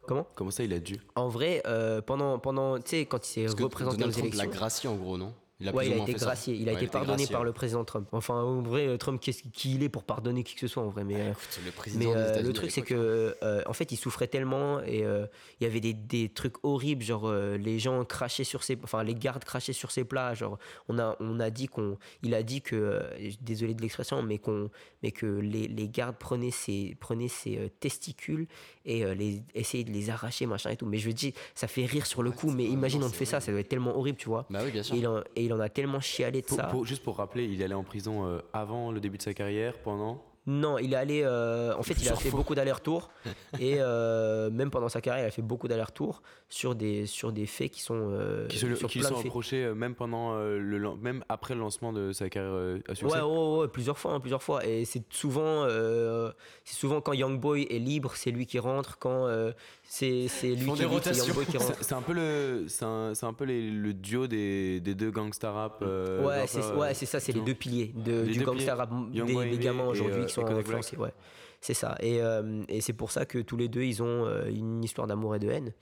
Comment 0.06 0.26
Comment 0.34 0.50
ça, 0.50 0.62
il 0.64 0.72
a 0.72 0.78
dû? 0.78 1.00
En 1.14 1.28
vrai, 1.28 1.62
euh, 1.66 2.00
pendant, 2.00 2.38
pendant 2.38 2.78
tu 2.78 2.90
sais, 2.90 3.06
quand 3.06 3.26
il 3.26 3.30
s'est 3.30 3.42
Parce 3.42 3.54
que 3.54 3.62
représenté 3.64 3.96
aux 3.96 3.98
Donald 3.98 4.12
Trump 4.16 4.34
l'a 4.34 4.44
élections, 4.44 4.58
gracié 4.60 4.88
en 4.88 4.94
gros, 4.96 5.18
non? 5.18 5.32
Il 5.58 5.70
a 5.70 5.72
Ouais, 5.74 5.86
il 5.86 5.92
a 5.94 6.02
été 6.02 6.18
ça. 6.18 6.26
gracié. 6.26 6.54
Il 6.54 6.68
a 6.68 6.72
Ouais, 6.72 6.78
été 6.82 6.86
pardonné 6.86 7.16
gracié, 7.16 7.32
par 7.32 7.42
le 7.42 7.52
président 7.52 7.82
Trump. 7.84 8.06
Enfin, 8.12 8.34
en 8.42 8.60
vrai, 8.60 8.86
euh, 8.88 8.98
Trump, 8.98 9.18
qu'est-ce 9.22 9.42
qui 9.42 9.74
il 9.74 9.82
est 9.82 9.88
pour 9.88 10.04
pardonner 10.04 10.42
qui 10.44 10.52
que 10.54 10.60
ce 10.60 10.66
soit, 10.66 10.82
en 10.82 10.90
vrai. 10.90 11.02
Mais, 11.02 11.14
euh, 11.18 11.30
Écoute, 11.30 11.60
le 11.64 11.70
président 11.70 11.98
mais 11.98 12.14
des 12.14 12.20
euh, 12.20 12.42
le 12.42 12.50
à 12.50 12.52
truc, 12.52 12.70
c'est 12.70 12.82
que, 12.82 13.34
euh, 13.42 13.62
en 13.64 13.72
fait, 13.72 13.90
il 13.90 13.96
souffrait 13.96 14.26
tellement 14.28 14.80
et 14.82 15.02
euh, 15.04 15.26
il 15.58 15.64
y 15.64 15.66
avait 15.66 15.80
des, 15.80 15.94
des 15.94 16.28
trucs 16.28 16.62
horribles, 16.62 17.02
genre 17.02 17.26
euh, 17.26 17.56
les 17.56 17.78
gens 17.78 18.04
crachaient 18.04 18.44
sur 18.44 18.62
ses, 18.64 18.78
enfin 18.82 19.02
les 19.02 19.14
gardes 19.14 19.44
crachaient 19.44 19.72
sur 19.72 19.90
ses 19.92 20.04
plats. 20.04 20.34
Genre, 20.34 20.58
on 20.88 20.98
a, 20.98 21.16
on 21.20 21.40
a 21.40 21.48
dit 21.48 21.68
qu'on, 21.68 21.96
il 22.22 22.34
a 22.34 22.42
dit 22.42 22.60
que, 22.60 22.76
euh, 22.76 23.30
désolé 23.40 23.72
de 23.72 23.80
l'expression, 23.80 24.22
mais 24.22 24.36
qu'on, 24.36 24.68
mais 25.02 25.10
que 25.10 25.24
les, 25.24 25.68
les 25.68 25.88
gardes 25.88 26.16
prenaient 26.16 26.50
ses, 26.50 26.96
prenaient 27.00 27.28
ses 27.28 27.56
euh, 27.56 27.68
testicules 27.80 28.46
et 28.84 29.06
euh, 29.06 29.14
les 29.14 29.42
essayaient 29.54 29.84
de 29.84 29.90
les 29.90 30.10
arracher, 30.10 30.44
machin 30.44 30.68
et 30.68 30.76
tout. 30.76 30.84
Mais 30.86 30.98
je 30.98 31.06
veux 31.06 31.14
dire, 31.14 31.32
ça 31.54 31.66
fait 31.66 31.86
rire 31.86 32.04
sur 32.04 32.22
le 32.22 32.30
coup. 32.30 32.50
Mais 32.50 32.64
imagine, 32.64 33.02
on 33.02 33.08
te 33.08 33.16
fait 33.16 33.24
ça, 33.24 33.40
ça 33.40 33.50
doit 33.52 33.60
être 33.60 33.68
tellement 33.70 33.96
horrible, 33.96 34.18
tu 34.18 34.28
vois. 34.28 34.44
Bah 34.50 34.60
oui, 34.62 34.70
bien 34.70 34.82
sûr. 34.82 34.94
Et 35.34 35.45
et 35.45 35.45
il 35.46 35.52
en 35.54 35.60
a 35.60 35.68
tellement 35.68 36.00
chialé 36.00 36.42
de 36.42 36.46
Pour- 36.46 36.56
ça. 36.58 36.64
pour- 36.64 36.84
Juste 36.84 37.02
pour 37.02 37.16
rappeler, 37.16 37.44
il 37.46 37.62
allait 37.62 37.74
en 37.74 37.82
prison 37.84 38.26
euh, 38.26 38.40
avant 38.52 38.90
le 38.92 39.00
début 39.00 39.16
de 39.18 39.22
sa 39.22 39.32
carrière, 39.34 39.78
pendant. 39.78 40.22
Non, 40.46 40.78
il 40.78 40.92
est 40.92 40.96
allé. 40.96 41.22
euh, 41.24 41.74
en 41.76 41.82
fait, 41.82 41.94
il 42.00 42.08
a 42.08 42.14
fait 42.14 42.30
beaucoup 42.30 42.54
d'allers-retours. 42.54 43.10
et 43.60 43.76
euh, 43.80 44.50
même 44.50 44.70
pendant 44.70 44.88
sa 44.88 45.00
carrière, 45.00 45.24
il 45.24 45.28
a 45.28 45.30
fait 45.32 45.42
beaucoup 45.42 45.66
d'allers-retours 45.68 46.22
sur 46.48 46.74
des, 46.76 47.06
sur 47.06 47.32
des 47.32 47.46
faits 47.46 47.70
qui 47.72 47.80
sont. 47.82 48.10
euh, 48.12 48.46
Qui 48.46 48.58
se 48.58 48.74
sur 48.76 48.88
qui 48.88 49.00
plein 49.00 49.08
sont 49.08 49.18
approchés 49.20 49.64
euh, 49.64 49.74
même 49.74 49.94
pendant 49.96 50.34
euh, 50.36 50.58
le 50.58 50.78
même 50.96 51.24
après 51.28 51.54
le 51.54 51.60
lancement 51.60 51.92
de 51.92 52.12
sa 52.12 52.28
carrière 52.28 52.52
euh, 52.54 52.78
à 52.88 52.94
succès. 52.94 53.16
Ouais, 53.16 53.22
ouais, 53.22 53.58
ouais, 53.62 53.68
plusieurs 53.68 53.98
fois, 53.98 54.12
hein, 54.12 54.20
plusieurs 54.20 54.42
fois. 54.42 54.64
Et 54.64 54.84
c'est 54.84 55.02
souvent, 55.12 55.64
euh, 55.64 56.30
c'est 56.64 56.76
souvent 56.76 57.00
quand 57.00 57.12
Young 57.12 57.40
Boy 57.40 57.66
est 57.68 57.78
libre, 57.80 58.12
c'est 58.14 58.30
lui 58.30 58.46
qui 58.46 58.58
rentre. 58.60 58.98
Quand 58.98 59.26
euh, 59.26 59.50
c'est 59.82 60.06
lui 60.14 60.26
qui 60.26 60.44
libre, 60.54 60.76
Young. 60.80 61.34
Boy 61.34 61.46
qui 61.46 61.56
rentre. 61.56 61.78
C'est 61.80 61.94
un 61.94 62.02
peu 62.02 62.12
le 62.12 62.66
un, 62.82 63.12
un 63.20 63.32
peu 63.32 63.44
les- 63.44 63.70
le 63.70 63.92
duo 63.94 64.26
des, 64.28 64.80
des 64.80 64.94
deux 64.94 65.10
gangsta 65.10 65.50
rap. 65.50 65.78
euh, 65.82 66.24
ouais, 66.24 66.46
c'est 66.46 66.62
ça, 66.62 66.76
ouais, 66.76 66.88
euh, 66.88 66.94
c'est 66.94 67.06
ça, 67.06 67.18
c'est 67.18 67.32
les 67.32 67.40
deux 67.40 67.54
piliers 67.54 67.92
de, 67.96 68.20
Les 68.22 68.32
du 68.34 68.44
piliers. 68.44 68.70
rap 68.70 68.90
des, 69.10 69.20
des 69.50 69.58
gamins 69.58 69.86
aujourd'hui 69.86 70.24
Kodak 70.44 70.66
Black. 70.66 70.92
Ouais, 70.98 71.12
c'est 71.60 71.74
ça. 71.74 71.96
Et, 72.00 72.20
euh, 72.22 72.62
et 72.68 72.80
c'est 72.80 72.92
pour 72.92 73.10
ça 73.10 73.24
que 73.24 73.38
tous 73.38 73.56
les 73.56 73.68
deux, 73.68 73.82
ils 73.82 74.02
ont 74.02 74.26
euh, 74.26 74.46
une 74.50 74.82
histoire 74.84 75.06
d'amour 75.06 75.34
et 75.34 75.38
de 75.38 75.48
haine. 75.48 75.72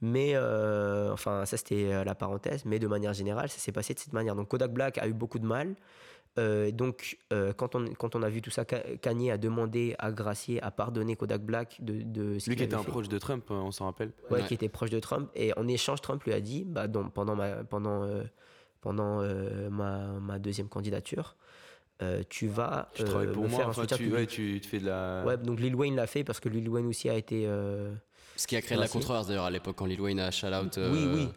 Mais 0.00 0.32
euh, 0.34 1.12
enfin, 1.12 1.44
ça 1.46 1.56
c'était 1.56 2.04
la 2.04 2.14
parenthèse. 2.14 2.64
Mais 2.64 2.78
de 2.78 2.86
manière 2.86 3.12
générale, 3.14 3.48
ça 3.48 3.58
s'est 3.58 3.72
passé 3.72 3.94
de 3.94 3.98
cette 4.00 4.12
manière. 4.12 4.34
Donc 4.34 4.48
Kodak 4.48 4.72
Black 4.72 4.98
a 4.98 5.06
eu 5.06 5.12
beaucoup 5.14 5.38
de 5.38 5.46
mal. 5.46 5.74
Euh, 6.36 6.72
donc, 6.72 7.16
euh, 7.32 7.52
quand, 7.52 7.76
on, 7.76 7.84
quand 7.94 8.16
on 8.16 8.22
a 8.24 8.28
vu 8.28 8.42
tout 8.42 8.50
ça, 8.50 8.64
Ka- 8.64 8.96
Kanye 9.00 9.30
a 9.30 9.38
demandé 9.38 9.94
à 10.00 10.10
gracier, 10.10 10.60
à 10.64 10.72
pardonner 10.72 11.14
Kodak 11.14 11.42
Black 11.42 11.76
de, 11.80 12.02
de 12.02 12.40
ce 12.40 12.50
Lui 12.50 12.56
qu'il 12.56 12.56
qui 12.56 12.62
était 12.64 12.74
un 12.74 12.82
fait. 12.82 12.90
proche 12.90 13.08
de 13.08 13.18
Trump, 13.18 13.44
euh, 13.52 13.54
on 13.54 13.70
s'en 13.70 13.84
rappelle. 13.84 14.10
Ouais, 14.32 14.40
Ouais. 14.40 14.46
qui 14.48 14.54
était 14.54 14.68
proche 14.68 14.90
de 14.90 14.98
Trump. 14.98 15.30
Et 15.36 15.56
en 15.56 15.68
échange, 15.68 16.00
Trump 16.00 16.24
lui 16.24 16.32
a 16.32 16.40
dit, 16.40 16.64
bah, 16.64 16.88
donc, 16.88 17.12
pendant, 17.12 17.36
ma, 17.36 17.62
pendant, 17.62 18.02
euh, 18.02 18.24
pendant 18.80 19.20
euh, 19.20 19.70
ma, 19.70 20.08
ma 20.20 20.40
deuxième 20.40 20.68
candidature, 20.68 21.36
euh, 22.02 22.22
tu 22.28 22.46
vas 22.48 22.88
Tu 22.94 23.02
euh, 23.02 23.06
travailles 23.06 23.32
pour 23.32 23.44
me 23.44 23.48
moi, 23.48 23.58
faire 23.58 23.68
un 23.68 23.70
enfin, 23.70 23.82
soutien 23.82 23.96
tu, 23.96 24.02
public. 24.04 24.18
ouais, 24.20 24.26
tu, 24.26 24.60
tu 24.62 24.68
fais 24.68 24.78
de 24.80 24.86
la. 24.86 25.22
Ouais, 25.24 25.36
donc 25.36 25.60
Lil 25.60 25.74
Wayne 25.76 25.96
l'a 25.96 26.06
fait 26.06 26.24
parce 26.24 26.40
que 26.40 26.48
Lil 26.48 26.68
Wayne 26.68 26.86
aussi 26.86 27.08
a 27.08 27.14
été. 27.14 27.44
euh, 27.46 27.92
Ce 28.36 28.46
qui 28.46 28.56
a 28.56 28.62
créé 28.62 28.76
de 28.76 28.82
la 28.82 28.88
controverse 28.88 29.26
d'ailleurs 29.28 29.44
à 29.44 29.50
l'époque 29.50 29.76
quand 29.76 29.86
Lil 29.86 30.00
Wayne 30.00 30.18
a 30.20 30.30
shout 30.30 30.46
out. 30.48 30.76
Oui, 30.78 31.06
oui. 31.14 31.28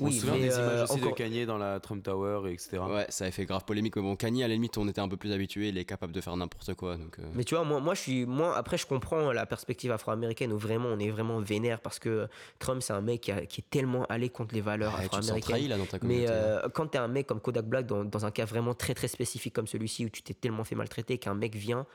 On 0.00 0.06
oui, 0.06 0.12
se 0.14 0.20
souvient 0.20 0.34
mais, 0.34 0.40
des 0.48 0.54
euh, 0.58 0.62
images 0.66 0.82
aussi 0.84 0.92
encore- 0.94 1.10
de 1.12 1.14
Kanye 1.16 1.46
dans 1.46 1.58
la 1.58 1.80
Trump 1.80 2.02
Tower, 2.02 2.48
et 2.50 2.52
etc. 2.52 2.78
Ouais, 2.88 3.06
ça 3.08 3.24
avait 3.24 3.30
fait 3.32 3.44
grave 3.44 3.64
polémique. 3.64 3.96
Mais 3.96 4.02
bon, 4.02 4.16
Kanye, 4.16 4.44
à 4.44 4.48
la 4.48 4.54
limite, 4.54 4.76
on 4.78 4.86
était 4.88 5.00
un 5.00 5.08
peu 5.08 5.16
plus 5.16 5.32
habitué. 5.32 5.68
Il 5.68 5.78
est 5.78 5.84
capable 5.84 6.12
de 6.12 6.20
faire 6.20 6.36
n'importe 6.36 6.74
quoi. 6.74 6.96
Donc, 6.96 7.18
euh, 7.18 7.22
Mais 7.34 7.44
tu 7.44 7.54
vois, 7.54 7.64
moi, 7.64 7.80
moi, 7.80 7.94
je 7.94 8.00
suis, 8.00 8.26
moi, 8.26 8.56
après, 8.56 8.76
je 8.78 8.86
comprends 8.86 9.32
la 9.32 9.46
perspective 9.46 9.90
afro-américaine 9.92 10.52
où 10.52 10.58
vraiment 10.58 10.88
on 10.90 10.98
est 10.98 11.10
vraiment 11.10 11.40
vénère 11.40 11.80
parce 11.80 11.98
que 11.98 12.28
Trump, 12.58 12.82
c'est 12.82 12.92
un 12.92 13.00
mec 13.00 13.20
qui, 13.22 13.32
a- 13.32 13.46
qui 13.46 13.60
est 13.60 13.70
tellement 13.70 14.04
allé 14.06 14.28
contre 14.28 14.54
les 14.54 14.60
valeurs 14.60 14.94
ouais, 14.94 15.02
tu 15.04 15.08
te 15.10 15.14
sens 15.16 15.24
afro-américaines. 15.24 15.54
trahi 15.56 15.68
là 15.68 15.78
dans 15.78 15.86
ta 15.86 15.98
communauté. 15.98 16.26
Mais 16.26 16.30
euh, 16.30 16.68
quand 16.74 16.86
t'es 16.88 16.98
un 16.98 17.08
mec 17.08 17.26
comme 17.26 17.40
Kodak 17.40 17.64
Black, 17.66 17.86
dans, 17.86 18.04
dans 18.04 18.24
un 18.26 18.30
cas 18.30 18.44
vraiment 18.44 18.74
très 18.74 18.94
très 18.94 19.08
spécifique 19.08 19.54
comme 19.54 19.66
celui-ci, 19.66 20.04
où 20.06 20.08
tu 20.08 20.22
t'es 20.22 20.34
tellement 20.34 20.64
fait 20.64 20.74
maltraiter 20.74 21.18
qu'un 21.18 21.34
mec 21.34 21.54
vient 21.54 21.86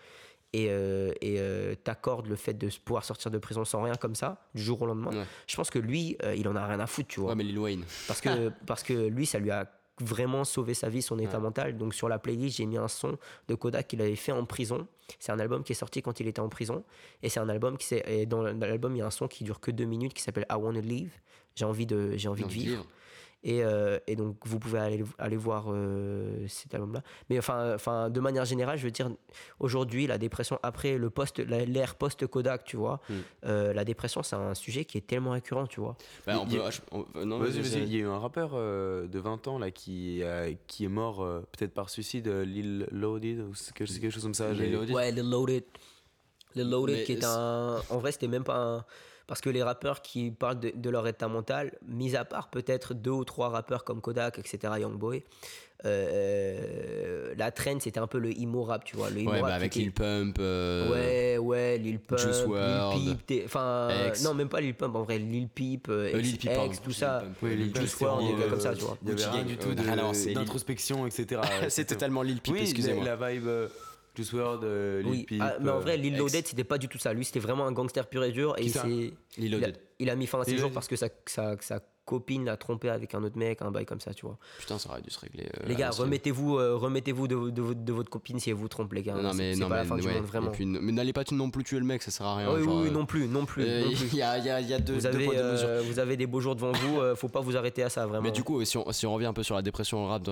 et, 0.54 0.68
euh, 0.70 1.14
et 1.22 1.36
euh, 1.40 1.76
t'accorde 1.76 2.28
le 2.28 2.36
fait 2.36 2.54
de 2.54 2.70
pouvoir 2.84 3.04
sortir 3.06 3.32
de 3.32 3.38
prison 3.38 3.64
sans 3.66 3.82
rien 3.84 3.96
comme 3.96 4.16
ça, 4.16 4.46
du 4.54 4.62
jour 4.62 4.82
au 4.82 4.86
lendemain, 4.86 5.12
Ouais. 5.12 5.26
je 5.48 5.56
pense 5.56 5.70
que 5.70 5.80
lui, 5.80 6.18
euh, 6.24 6.36
il 6.36 6.48
en 6.48 6.56
a 6.56 6.66
rien 6.68 6.80
à 6.80 6.88
foutre, 6.88 7.08
tu 7.08 7.20
vois. 7.22 7.30
Ouais, 7.30 7.36
mais 7.36 7.44
Lil 7.44 7.58
Wayne. 7.60 7.84
Parce, 8.08 8.20
que, 8.22 8.50
parce 8.68 8.84
que 8.84 8.94
lui, 9.08 9.26
ça 9.26 9.40
lui 9.40 9.52
a 9.52 9.72
vraiment 10.02 10.44
sauvé 10.44 10.74
sa 10.74 10.90
vie, 10.90 11.02
son 11.02 11.20
état 11.20 11.38
Ouais. 11.38 11.44
mental. 11.44 11.78
Donc 11.78 11.94
sur 11.94 12.10
la 12.10 12.18
playlist, 12.18 12.58
j'ai 12.58 12.66
mis 12.66 12.78
un 12.78 12.88
son 12.88 13.18
de 13.48 13.56
Kodak 13.56 13.88
qu'il 13.88 14.02
avait 14.02 14.16
fait 14.16 14.32
en 14.32 14.46
prison. 14.46 14.88
C'est 15.20 15.32
un 15.32 15.40
album 15.40 15.64
qui 15.64 15.74
est 15.74 15.76
sorti 15.76 16.02
quand 16.02 16.20
il 16.20 16.28
était 16.28 16.40
en 16.40 16.50
prison. 16.50 16.84
Et 17.22 17.30
c'est 17.30 17.40
un 17.40 17.50
album 17.50 17.78
qui 17.78 17.86
s'est... 17.86 18.04
et 18.08 18.26
dans 18.26 18.42
l'album, 18.42 18.96
il 18.96 19.00
y 19.00 19.02
a 19.02 19.06
un 19.06 19.12
son 19.12 19.28
qui 19.28 19.44
dure 19.44 19.60
que 19.60 19.70
deux 19.70 19.86
minutes 19.86 20.14
qui 20.14 20.24
s'appelle 20.24 20.46
I 20.50 20.56
Wanna 20.56 20.82
Leave. 20.82 21.12
J'ai 21.56 21.66
envie 21.66 21.86
de, 21.86 22.14
j'ai 22.18 22.28
envie 22.30 22.44
de 22.44 22.50
J'ai 22.50 22.56
envie 22.56 22.60
de 22.60 22.62
vivre. 22.64 22.82
vivre. 22.82 22.86
Et, 23.44 23.64
euh, 23.64 23.98
et 24.06 24.16
donc, 24.16 24.38
vous 24.46 24.60
pouvez 24.60 24.78
aller, 24.78 25.04
aller 25.18 25.36
voir 25.36 25.66
euh, 25.70 26.46
cet 26.48 26.76
album-là. 26.76 27.02
Mais 27.30 27.40
enfin, 27.40 27.74
enfin, 27.74 28.10
de 28.12 28.20
manière 28.20 28.46
générale, 28.46 28.78
je 28.78 28.84
veux 28.84 28.92
dire, 28.92 29.10
aujourd'hui, 29.60 30.06
la 30.06 30.20
dépression, 30.20 30.60
après 30.62 30.98
le 30.98 31.10
post, 31.10 31.40
l'ère 31.40 31.96
post-Kodak, 31.96 32.64
tu 32.66 32.78
vois, 32.78 33.00
Mm. 33.10 33.14
euh, 33.46 33.74
la 33.74 33.84
dépression, 33.84 34.22
c'est 34.22 34.36
un 34.36 34.54
sujet 34.54 34.86
qui 34.86 35.00
est 35.00 35.08
tellement 35.08 35.32
récurrent, 35.32 35.66
tu 35.66 35.80
vois. 35.80 35.96
Bah, 36.28 36.40
on 36.40 36.46
Il 36.48 36.58
peut- 36.60 36.64
on- 36.92 37.26
non, 37.26 37.40
Vas-y, 37.40 37.62
vas-y. 37.62 37.82
Il 37.82 37.94
y 37.94 37.96
a 37.98 38.00
eu 38.02 38.06
un 38.08 38.20
rappeur 38.20 38.52
euh, 38.54 39.08
de 39.08 39.18
20 39.20 39.48
ans 39.48 39.58
là 39.58 39.72
qui, 39.72 40.22
qui 40.68 40.86
est 40.86 40.90
mort 40.90 41.24
euh, 41.24 41.40
peut-être 41.52 41.74
par 41.74 41.90
suicide, 41.90 42.28
euh, 42.28 42.46
Lil 42.46 42.88
Loaded 42.92 43.40
ou 43.40 43.56
c'est 43.56 43.74
quelque, 43.74 43.92
quelque 44.00 44.12
chose 44.12 44.24
comme 44.24 44.34
ça. 44.36 44.52
Lil 44.54 44.72
Loaded. 44.72 44.94
Ouais, 44.96 45.12
le 45.12 45.24
Loaded. 45.24 45.64
Le 46.56 46.64
Loaded 46.64 46.96
Mais 46.98 47.04
qui 47.06 47.14
est 47.14 47.24
un. 47.24 47.82
En 47.90 47.98
vrai, 47.98 48.12
c'était 48.12 48.28
même 48.28 48.44
pas 48.44 48.58
un. 48.58 48.86
Parce 49.32 49.40
que 49.40 49.50
les 49.50 49.64
rappeurs 49.64 50.02
qui 50.02 50.30
parlent 50.30 50.60
de, 50.60 50.74
de 50.76 50.90
leur 50.90 51.08
état 51.08 51.30
mental, 51.30 51.72
mis 51.88 52.18
à 52.18 52.26
part 52.26 52.50
peut-être 52.50 52.94
deux 52.94 53.12
ou 53.12 53.24
trois 53.24 53.48
rappeurs 53.48 53.86
comme 53.86 54.02
Kodak, 54.02 54.38
etc., 54.40 54.74
Youngboy, 54.82 55.24
euh, 55.86 57.34
la 57.38 57.52
trend 57.52 57.80
c'était 57.80 58.00
un 58.02 58.08
peu 58.08 58.18
le 58.20 58.38
emo 58.38 58.64
rap, 58.64 58.84
tu 58.84 58.96
vois. 58.98 59.10
Le 59.10 59.20
emo 59.20 59.32
Ouais, 59.32 59.40
rap 59.40 59.50
bah, 59.50 59.56
avec 59.56 59.72
était- 59.74 59.80
Lil 59.84 59.94
Pump. 59.94 60.36
euh, 60.40 60.90
Ouais, 60.92 61.38
ouais, 61.38 61.78
Lil 61.78 62.00
Pump, 62.00 62.20
Juice 62.20 62.44
Lil 62.46 63.18
Peep, 63.26 63.44
enfin, 63.46 63.88
X. 64.10 64.24
non, 64.24 64.34
même 64.34 64.50
pas 64.50 64.60
Lil 64.60 64.74
Pump, 64.76 64.96
en 64.96 65.04
vrai, 65.04 65.18
Lil 65.18 65.48
Peep, 65.48 65.88
euh, 65.90 66.12
Euh, 66.14 66.18
Lil 66.18 66.38
Peep. 66.38 66.52
X, 66.68 66.82
tout 66.82 66.90
Lil 66.90 66.96
ça. 66.98 67.20
Pump, 67.24 67.42
Ouais, 67.42 67.52
euh, 67.52 67.56
Lil 67.56 67.74
Juice 67.76 67.96
WRLD, 68.02 68.36
des 68.36 68.42
gars 68.42 68.50
comme 68.50 68.60
euh, 68.60 68.62
ça, 68.62 68.74
tu 68.76 68.82
vois. 68.84 68.98
Il 69.02 69.10
y 69.10 69.12
avait 69.14 69.26
rien 69.32 69.44
du 69.44 69.58
tout 69.58 69.70
euh, 69.70 70.34
d'introspection, 70.34 71.08
etc. 71.08 71.42
C'est 71.70 71.86
totalement 71.86 72.22
Lil 72.22 72.42
Peep, 72.42 72.58
excusez-moi. 72.58 73.06
la, 73.06 73.16
la 73.16 73.30
vibe 73.32 73.48
euh, 73.48 73.68
Juice 74.16 74.34
WRLD, 74.34 74.64
euh, 74.64 75.02
Lil 75.02 75.12
Oui, 75.12 75.24
Peep. 75.24 75.42
ah, 75.42 75.56
mais 75.62 75.70
en 75.70 75.78
euh, 75.78 75.80
vrai, 75.80 75.98
Lil 75.98 76.14
X. 76.14 76.20
Loaded, 76.20 76.48
c'était 76.48 76.64
pas 76.64 76.78
du 76.78 76.88
tout 76.88 76.98
ça. 76.98 77.14
Lui, 77.14 77.24
c'était 77.26 77.40
vraiment 77.40 77.66
un 77.66 77.72
gangster 77.72 78.08
pur 78.08 78.24
et 78.24 78.32
dur. 78.32 78.54
Et 78.58 78.62
Qui 78.62 78.68
il 78.68 78.72
ça 78.72 78.84
Lil 78.86 79.54
a, 79.54 79.58
Loaded. 79.58 79.78
il 80.00 80.10
a 80.10 80.16
mis 80.16 80.28
fin 80.28 80.40
à 80.42 80.44
ses 80.44 80.52
Lil 80.52 80.60
jours 80.60 80.72
parce 80.72 80.88
que 80.88 80.96
sa 80.96 81.10
copine 82.12 82.44
l'a 82.46 82.58
trompé 82.58 82.90
avec 82.90 83.16
un 83.16 83.24
autre 83.24 83.38
mec, 83.38 83.62
un 83.62 83.72
bail 83.72 83.86
comme 83.86 84.02
ça, 84.02 84.14
tu 84.14 84.26
vois. 84.26 84.38
Putain, 84.60 84.78
ça 84.78 84.90
aurait 84.90 85.02
dû 85.02 85.10
se 85.10 85.20
régler. 85.20 85.46
euh, 85.46 85.66
les 85.68 85.76
gars, 85.76 85.90
remettez-vous 85.92 86.58
euh, 86.58 86.76
remettez-vous 86.76 87.28
de, 87.30 87.50
de, 87.50 87.62
votre- 87.62 87.80
de 87.86 87.94
votre 87.94 88.10
copine 88.10 88.38
si 88.40 88.50
elle 88.50 88.56
vous 88.58 88.68
trompe, 88.68 88.92
les 88.94 89.02
gars. 89.02 89.14
Non, 89.16 89.34
mais, 89.34 89.56
non, 89.56 89.70
pas 89.70 89.76
mais, 89.76 89.82
la 89.84 89.86
fin 89.86 89.96
du 89.98 90.06
ouais. 90.06 90.14
monde, 90.14 90.26
vraiment. 90.26 90.52
Puis, 90.52 90.66
mais 90.66 90.92
n'allez 90.92 91.14
pas 91.14 91.24
non 91.32 91.50
plus 91.50 91.64
tuer 91.64 91.80
le 91.80 91.86
mec, 91.86 92.02
ça 92.04 92.12
sert 92.12 92.26
à 92.26 92.36
rien. 92.36 92.54
Oui, 92.54 92.64
genre, 92.64 92.76
oui, 92.76 92.82
oui, 92.84 92.88
euh, 92.90 92.92
non 92.92 93.06
plus, 93.06 93.28
non 93.28 93.46
plus. 93.46 93.64
Il 94.12 94.16
y 94.18 94.22
a, 94.22 94.38
y 94.40 94.50
a- 94.50 94.60
y 94.62 94.74
a 94.74 94.80
deux, 94.80 94.94
Vous 94.96 95.06
avez, 95.06 95.82
vous 95.84 96.00
avez 96.00 96.18
des 96.18 96.28
beaux 96.28 96.42
jours 96.42 96.56
devant 96.56 96.74
vous, 96.74 97.00
faut 97.16 97.30
pas 97.30 97.40
vous 97.40 97.56
arrêter 97.56 97.84
à 97.84 97.90
ça, 97.90 98.06
vraiment. 98.06 98.24
Mais 98.24 98.32
du 98.32 98.44
coup, 98.44 98.64
si 98.66 98.78
on, 98.78 98.92
si 98.92 99.06
on 99.08 99.14
revient 99.14 99.28
un 99.28 99.34
peu 99.34 99.44
sur 99.44 99.56
la 99.56 99.62
dépression 99.62 100.00
en 100.04 100.08
rap 100.08 100.28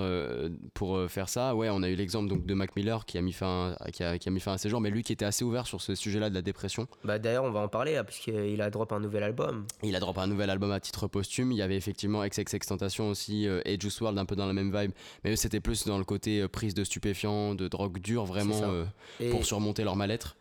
pour 0.74 0.98
faire 1.08 1.28
ça, 1.28 1.54
ouais, 1.54 1.68
on 1.70 1.82
a 1.82 1.88
eu 1.88 1.94
l'exemple 1.94 2.28
donc 2.28 2.44
de 2.44 2.54
Mac 2.54 2.76
Miller 2.76 3.04
qui 3.06 3.18
a 3.18 3.22
mis 3.22 3.32
fin, 3.32 3.74
qui 3.92 4.02
a, 4.02 4.18
qui 4.18 4.28
a 4.28 4.32
mis 4.32 4.40
fin 4.40 4.52
à 4.52 4.58
ses 4.58 4.68
jours, 4.68 4.80
mais 4.80 4.90
lui 4.90 5.02
qui 5.02 5.12
était 5.12 5.24
assez 5.24 5.44
ouvert 5.44 5.66
sur 5.66 5.80
ce 5.80 5.94
sujet-là 5.94 6.30
de 6.30 6.34
la 6.34 6.42
dépression. 6.42 6.86
Bah, 7.04 7.18
D'ailleurs, 7.18 7.44
on 7.44 7.50
va 7.50 7.60
en 7.60 7.68
parler, 7.68 7.94
là, 7.94 8.04
puisqu'il 8.04 8.60
a 8.60 8.70
drop 8.70 8.92
un 8.92 9.00
nouvel 9.00 9.22
album. 9.22 9.66
Il 9.82 9.94
a 9.96 10.00
droppé 10.00 10.20
un 10.20 10.26
nouvel 10.26 10.50
album 10.50 10.72
à 10.72 10.80
titre 10.80 11.06
posthume. 11.06 11.52
Il 11.52 11.58
y 11.58 11.62
avait 11.62 11.69
effectivement 11.76 12.26
XXX 12.26 12.58
Tentation 12.66 13.08
aussi 13.10 13.46
euh, 13.46 13.60
et 13.64 13.78
Juice 13.78 14.00
WRLD 14.00 14.18
un 14.18 14.24
peu 14.24 14.36
dans 14.36 14.46
la 14.46 14.52
même 14.52 14.76
vibe, 14.76 14.92
mais 15.24 15.32
eux 15.32 15.36
c'était 15.36 15.60
plus 15.60 15.86
dans 15.86 15.98
le 15.98 16.04
côté 16.04 16.40
euh, 16.40 16.48
prise 16.48 16.74
de 16.74 16.84
stupéfiants, 16.84 17.54
de 17.54 17.68
drogue 17.68 17.98
dure, 17.98 18.24
vraiment 18.24 18.60
euh, 18.64 18.84
pour 19.30 19.44
surmonter 19.44 19.84
leur 19.84 19.96
mal-être. 19.96 20.36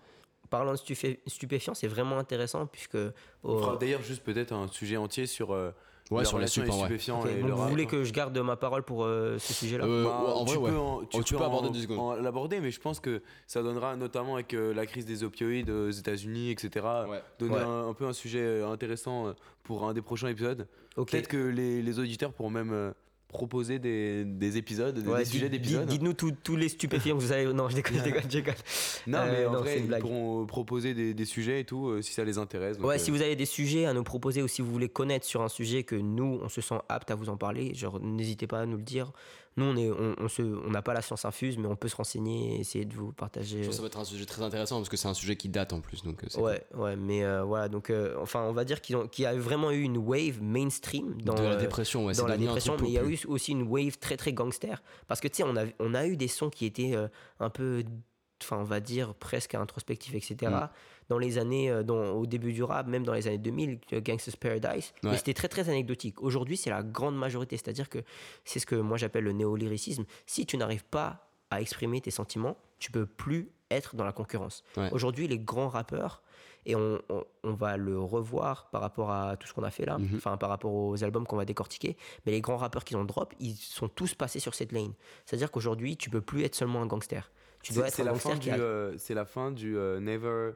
parlant 0.50 0.72
de 0.72 0.78
stupé- 0.78 1.20
stupéfiants, 1.28 1.74
c'est 1.74 1.88
vraiment 1.88 2.18
intéressant, 2.18 2.66
puisque. 2.66 2.96
On 2.96 3.54
oh, 3.54 3.60
fera 3.60 3.78
d'ailleurs 3.78 4.04
juste 4.04 4.24
peut-être 4.24 4.52
un 4.54 4.68
sujet 4.68 4.98
entier 4.98 5.26
sur, 5.26 5.54
euh, 5.54 5.72
Ouais, 6.10 6.26
sur 6.26 6.40
les 6.40 6.48
stupéfiants. 6.48 7.20
vous 7.20 7.68
voulez 7.70 7.86
que 7.86 8.04
je 8.04 8.12
garde 8.12 8.36
ma 8.40 8.56
parole 8.56 8.82
pour 8.84 9.04
euh, 9.04 9.38
ce 9.38 9.54
sujet-là 9.54 9.86
Euh, 9.86 10.06
Bah, 10.06 10.24
en 10.36 10.44
tu 10.46 10.56
vrai, 10.58 10.70
peux, 10.72 10.76
ouais. 10.76 10.80
en- 10.82 11.00
tu 11.02 11.18
Oh, 11.20 11.24
tu 11.24 11.34
peux 11.34 11.40
peux 11.40 11.46
aborder 11.46 11.68
en- 11.70 11.72
deux 11.72 11.82
secondes. 11.82 12.00
en 12.00 12.16
l'aborder, 12.16 12.60
mais 12.62 12.72
je 12.72 12.80
pense 12.80 13.00
que 13.00 13.22
ça 13.46 13.62
donnera 13.62 13.96
notamment 13.96 14.34
avec 14.36 14.54
euh, 14.56 14.74
la 14.74 14.86
crise 14.88 15.06
des 15.06 15.24
opioïdes 15.24 15.70
aux 15.70 15.92
États-Unis, 15.92 16.50
etc. 16.50 16.86
Ouais. 17.08 17.22
Donner 17.38 17.56
Ouais. 17.56 17.62
un, 17.62 17.88
un 17.90 17.94
peu 17.94 18.06
un 18.06 18.14
sujet 18.14 18.42
euh, 18.42 18.68
intéressant 18.72 19.28
euh, 19.28 19.34
pour 19.64 19.84
un 19.88 19.94
des 19.94 20.02
prochains 20.02 20.30
épisodes. 20.30 20.68
Peut-être 20.96 21.28
que 21.28 21.38
les, 21.38 21.82
les 21.84 22.00
auditeurs 22.00 22.34
pourront 22.34 22.50
même 22.50 22.72
euh, 22.74 22.92
proposer 23.30 23.78
des, 23.80 24.26
des 24.26 24.58
épisodes, 24.58 24.98
des, 25.00 25.08
Ouais, 25.08 25.20
des 25.20 25.26
sujets 25.26 25.50
d'épisodes. 25.50 25.82
dites- 25.88 26.02
Dites-nous 26.02 26.34
tous- 26.34 26.56
les 26.56 26.68
stupéfiants 26.68 27.16
que 27.16 27.22
vous 27.22 27.32
avez. 27.32 27.46
Non, 27.54 27.70
je 27.70 27.76
déconne, 27.76 27.98
je 28.00 28.04
déconne, 28.04 28.24
je 28.24 28.28
déconne. 28.40 28.56
Non, 29.08 29.20
Euh, 29.20 29.32
mais 29.40 29.46
en 29.46 29.52
non, 29.54 29.60
vrai, 29.60 29.80
ils 29.80 30.00
pourront 30.00 30.46
proposer 30.48 30.94
des, 30.96 31.14
des 31.14 31.26
sujets 31.26 31.62
et 31.62 31.64
tout 31.64 31.88
euh, 31.90 32.02
si 32.02 32.12
ça 32.14 32.24
les 32.24 32.38
intéresse. 32.40 32.78
donc, 32.78 32.88
Ouais, 32.88 32.96
euh, 32.96 33.00
si 33.00 33.12
vous 33.12 33.22
avez 33.22 33.36
des 33.36 33.46
sujets 33.46 33.86
à 33.86 33.94
nous 33.94 34.04
proposer 34.04 34.42
ou 34.42 34.48
si 34.48 34.62
vous 34.64 34.72
voulez 34.72 34.90
connaître 34.90 35.26
sur 35.28 35.42
un 35.44 35.48
sujet 35.50 35.84
que 35.84 35.96
nous, 35.96 36.40
on 36.44 36.50
se 36.50 36.60
sent 36.62 36.76
apte 36.90 37.12
à 37.12 37.16
vous 37.16 37.30
en 37.30 37.38
parler, 37.38 37.74
genre 37.76 38.00
n'hésitez 38.02 38.48
pas 38.48 38.62
à 38.62 38.66
nous 38.66 38.78
le 38.78 38.84
dire. 38.84 39.12
Nous, 39.58 39.66
on 39.66 39.76
est, 39.76 39.90
on, 39.90 40.16
on 40.20 40.28
se, 40.30 40.42
on 40.42 40.70
n'a 40.70 40.82
pas 40.82 40.94
la 40.94 41.02
science 41.02 41.26
infuse, 41.26 41.58
mais 41.58 41.68
on 41.68 41.76
peut 41.76 41.88
se 41.90 41.96
renseigner 41.96 42.56
et 42.56 42.60
essayer 42.62 42.86
de 42.86 42.94
vous 42.94 43.12
partager. 43.12 43.58
Je 43.64 43.66
pense 43.66 43.70
que 43.72 43.76
ça 43.76 43.82
va 43.82 43.88
être 43.88 44.00
un 44.00 44.04
sujet 44.06 44.26
très 44.26 44.42
intéressant 44.42 44.78
parce 44.78 44.90
que 44.90 44.96
c'est 44.98 45.08
un 45.08 45.14
sujet 45.14 45.36
qui 45.36 45.50
date 45.50 45.74
en 45.74 45.82
plus. 45.82 46.04
Donc, 46.04 46.24
euh, 46.24 46.40
Ouais, 46.42 46.64
ouais, 46.76 46.96
mais 46.96 47.24
euh, 47.26 47.44
voilà, 47.44 47.68
donc 47.68 47.90
euh, 47.90 48.16
enfin, 48.22 48.44
on 48.44 48.54
va 48.54 48.64
dire 48.64 48.80
qu'ils 48.82 48.96
ont- 48.96 49.08
qu'il 49.08 49.24
y 49.24 49.26
a 49.26 49.36
vraiment 49.36 49.72
eu 49.72 49.82
une 49.82 49.98
wave 49.98 50.42
mainstream 50.42 51.22
dans, 51.24 51.34
de 51.34 51.42
la 51.44 51.50
euh, 51.52 51.58
dépression, 51.60 52.06
ouais, 52.06 52.14
c'est 52.14 52.22
dans 52.22 52.28
la 52.28 52.38
dépression, 52.38 52.74
mais 52.82 52.88
il 52.90 52.94
y 52.94 52.98
a 53.00 53.04
eu 53.04 53.20
aussi 53.28 53.52
une 53.52 53.64
wave 53.64 53.98
très 53.98 54.16
très 54.18 54.32
gangster. 54.34 54.82
Parce 55.08 55.20
que 55.20 55.28
tu 55.28 55.38
sais, 55.38 55.44
on 55.44 55.58
a, 55.58 55.66
on 55.80 55.94
a 55.94 56.06
eu 56.08 56.16
des 56.16 56.28
sons 56.30 56.50
qui 56.50 56.66
étaient 56.66 56.96
euh, 56.96 57.08
un 57.40 57.50
peu, 57.50 57.84
enfin, 58.42 58.58
on 58.60 58.64
va 58.64 58.80
dire 58.80 59.14
presque 59.16 59.56
introspectifs, 59.56 60.14
etc. 60.16 60.36
Dans 61.10 61.18
les 61.18 61.38
années, 61.38 61.70
euh, 61.70 61.84
dans, 61.84 62.12
au 62.12 62.26
début 62.26 62.54
du 62.54 62.64
rap, 62.64 62.88
même 62.88 63.04
dans 63.04 63.14
les 63.14 63.28
années 63.28 63.38
2000, 63.40 63.80
euh, 63.94 64.02
Gangsta's 64.02 64.36
Paradise. 64.36 64.94
Mais 65.04 65.18
c'était 65.18 65.34
très 65.34 65.48
très 65.48 65.68
anecdotique. 65.68 66.22
Aujourd'hui, 66.22 66.56
c'est 66.56 66.70
la 66.70 66.84
grande 66.84 67.18
majorité. 67.18 67.58
C'est-à-dire 67.58 67.90
que 67.90 68.00
c'est 68.46 68.60
ce 68.60 68.66
que 68.66 68.76
moi 68.76 68.98
j'appelle 68.98 69.24
le 69.24 69.32
néolyricisme. 69.34 70.06
Si 70.28 70.46
tu 70.46 70.56
n'arrives 70.58 70.86
pas 70.86 71.28
à 71.50 71.62
exprimer 71.62 72.00
tes 72.00 72.12
sentiments, 72.12 72.58
tu 72.78 72.92
peux 72.92 73.06
plus 73.08 73.50
être 73.72 73.96
dans 73.96 74.04
la 74.06 74.12
concurrence. 74.14 74.64
Ouais. 74.78 74.90
Aujourd'hui, 74.92 75.28
les 75.28 75.40
grands 75.40 75.68
rappeurs, 75.68 76.22
et 76.66 76.76
on, 76.76 77.02
on- 77.10 77.24
on 77.44 77.54
va 77.54 77.78
le 77.78 78.00
revoir 78.00 78.70
par 78.70 78.82
rapport 78.82 79.12
à 79.12 79.36
tout 79.38 79.48
ce 79.48 79.54
qu'on 79.54 79.64
a 79.64 79.72
fait 79.72 79.86
là, 79.86 79.98
Mhm. 79.98 80.18
enfin 80.18 80.38
par 80.38 80.50
rapport 80.50 80.74
aux 80.74 81.04
albums 81.04 81.26
qu'on 81.26 81.38
va 81.38 81.46
décortiquer, 81.46 81.96
mais 82.26 82.32
les 82.34 82.42
grands 82.42 82.58
rappeurs 82.58 82.84
qui 82.84 82.96
ont 82.96 83.06
drop, 83.06 83.34
ils 83.40 83.56
sont 83.56 83.88
tous 83.88 84.14
passés 84.14 84.40
sur 84.40 84.54
cette 84.54 84.72
lane. 84.72 84.94
C'est-à-dire 85.26 85.50
qu'aujourd'hui, 85.52 85.98
tu 85.98 86.10
peux 86.12 86.22
plus 86.22 86.44
être 86.44 86.56
seulement 86.56 86.82
un 86.82 86.86
gangster. 86.88 87.32
Tu 87.64 87.74
dois 87.74 87.90
c'est 87.90 87.90
être 87.90 88.00
un 88.02 88.04
la, 88.06 88.12
gangster 88.12 88.32
fin 88.34 88.40
qui 88.40 88.50
du, 88.50 88.56
a... 88.56 88.60
euh, 88.60 88.94
c'est 88.98 89.14
la 89.16 89.26
fin 89.26 89.52
du 89.52 89.78
euh, 89.78 90.00
Never 90.00 90.52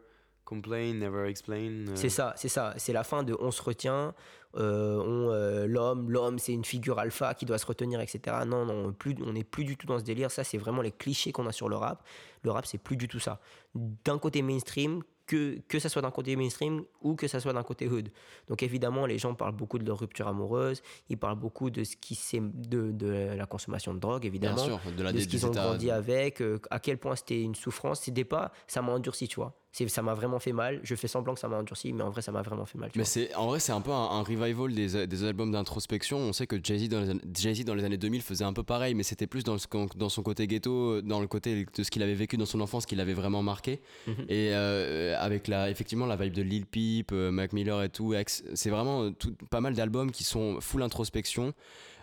Complain, 0.54 0.94
Never 0.94 1.28
Explain. 1.30 1.88
euh, 1.88 1.96
C'est 1.96 2.10
ça, 2.10 2.34
c'est 2.36 2.50
ça. 2.50 2.74
C'est 2.78 2.94
la 2.94 3.04
fin 3.04 3.24
de 3.24 3.36
on 3.40 3.52
se 3.52 3.62
retient, 3.62 4.14
euh, 4.56 4.98
on, 4.98 5.32
euh, 5.32 5.66
l'homme, 5.68 6.10
l'homme 6.12 6.38
c'est 6.40 6.54
une 6.54 6.66
figure 6.66 7.00
alpha 7.00 7.34
qui 7.34 7.46
doit 7.46 7.58
se 7.58 7.66
retenir, 7.66 8.00
etc. 8.02 8.38
Non, 8.46 8.66
non, 8.66 8.94
plus, 8.94 9.16
on 9.26 9.34
n'est 9.34 9.44
plus 9.44 9.64
du 9.66 9.78
tout 9.78 9.88
dans 9.88 10.00
ce 10.00 10.04
délire. 10.04 10.30
Ça, 10.32 10.44
c'est 10.44 10.58
vraiment 10.58 10.82
les 10.82 10.92
clichés 10.92 11.32
qu'on 11.32 11.48
a 11.48 11.52
sur 11.52 11.70
le 11.70 11.76
rap. 11.76 12.04
Le 12.44 12.52
rap, 12.52 12.66
c'est 12.66 12.78
plus 12.78 12.98
du 12.98 13.08
tout 13.08 13.20
ça. 13.20 13.40
D'un 13.76 14.20
côté 14.20 14.42
mainstream, 14.42 15.02
que, 15.26 15.58
que 15.70 15.80
ça 15.80 15.88
soit 15.88 16.02
d'un 16.02 16.12
côté 16.12 16.36
mainstream 16.36 16.84
ou 17.02 17.16
que 17.16 17.30
ça 17.30 17.40
soit 17.40 17.54
d'un 17.54 17.64
côté 17.64 17.88
hood. 17.88 18.10
Donc 18.50 18.62
évidemment, 18.62 19.06
les 19.06 19.18
gens 19.18 19.34
parlent 19.34 19.56
beaucoup 19.56 19.80
de 19.80 19.86
leur 19.86 19.98
rupture 19.98 20.28
amoureuse, 20.28 20.82
ils 21.08 21.18
parlent 21.18 21.40
beaucoup 21.40 21.70
de 21.70 21.86
ce 21.86 21.96
qui 21.96 22.14
c'est 22.14 22.42
de, 22.42 22.92
de 22.92 23.34
la 23.34 23.46
consommation 23.46 23.94
de 23.94 24.00
drogue, 24.00 24.24
Bien 24.24 24.28
évidemment. 24.28 24.58
sûr, 24.58 24.80
de 24.98 25.02
la 25.02 25.14
de 25.14 25.20
ce 25.20 25.28
qu'ils 25.28 25.46
ont 25.46 25.52
grandi 25.52 25.90
avec, 25.92 26.42
euh, 26.42 26.60
à 26.70 26.80
quel 26.82 26.98
point 26.98 27.16
c'était 27.16 27.42
une 27.42 27.56
souffrance. 27.56 28.02
C'était 28.02 28.26
pas, 28.26 28.52
ça 28.68 28.82
m'a 28.82 28.92
endurci, 28.92 29.30
tu 29.30 29.38
vois. 29.38 29.54
Ça 29.88 30.04
m'a 30.04 30.14
vraiment 30.14 30.38
fait 30.40 30.54
mal. 30.54 30.80
Je 30.84 30.94
fais 30.94 31.08
semblant 31.08 31.34
que 31.34 31.40
ça 31.40 31.48
m'a 31.48 31.58
endurci, 31.58 31.94
mais 31.94 32.04
en 32.04 32.12
vrai, 32.12 32.22
ça 32.22 32.32
m'a 32.32 32.44
vraiment 32.44 32.66
fait 32.66 32.78
mal. 32.78 32.92
Mais 32.96 33.06
c'est 33.06 33.34
en 33.34 33.48
vrai 33.48 33.60
c'est 33.60 33.72
un 33.72 33.82
peu 33.82 33.90
un, 33.92 33.96
un 33.96 34.22
revival 34.22 34.72
des, 34.74 35.08
des 35.08 35.24
albums 35.24 35.52
d'introspection. 35.52 36.20
On 36.20 36.32
sait 36.32 36.46
que 36.46 36.58
Jay-Z 36.64 36.90
dans, 36.90 37.02
les 37.02 37.16
Jay-Z 37.34 37.66
dans 37.66 37.74
les 37.74 37.84
années 37.84 37.98
2000 37.98 38.22
faisait 38.22 38.44
un 38.46 38.54
peu 38.54 38.62
pareil, 38.62 38.94
mais 38.94 39.02
c'était 39.02 39.26
plus 39.26 39.44
dans, 39.44 39.56
le- 39.56 39.88
dans 39.98 40.10
son 40.10 40.22
côté 40.22 40.46
ghetto, 40.46 41.02
dans 41.02 41.20
le 41.20 41.26
côté 41.28 41.66
de 41.76 41.84
ce 41.84 41.90
qu'il 41.90 42.04
avait 42.04 42.14
vécu 42.14 42.38
dans 42.38 42.46
son 42.46 42.62
enfance 42.62 42.86
qui 42.86 42.96
l'avait 42.96 43.16
vraiment 43.16 43.42
marqué. 43.42 43.82
Mhm. 44.06 44.14
Et 44.30 44.50
euh, 44.54 45.16
avec 45.20 45.48
la, 45.48 45.72
effectivement 45.72 46.06
la 46.06 46.18
vibe 46.18 46.34
de 46.34 46.44
Lil 46.44 46.68
Peep, 46.68 47.12
euh, 47.12 47.32
Mac 47.32 47.52
Miller 47.52 47.82
et 47.82 47.90
tout, 47.90 48.14
c'est 48.54 48.70
vraiment 48.70 49.12
tout- 49.12 49.34
pas 49.50 49.60
mal 49.60 49.74
d'albums 49.74 50.12
qui 50.12 50.24
sont 50.24 50.62
full 50.62 50.84
introspection. 50.84 51.54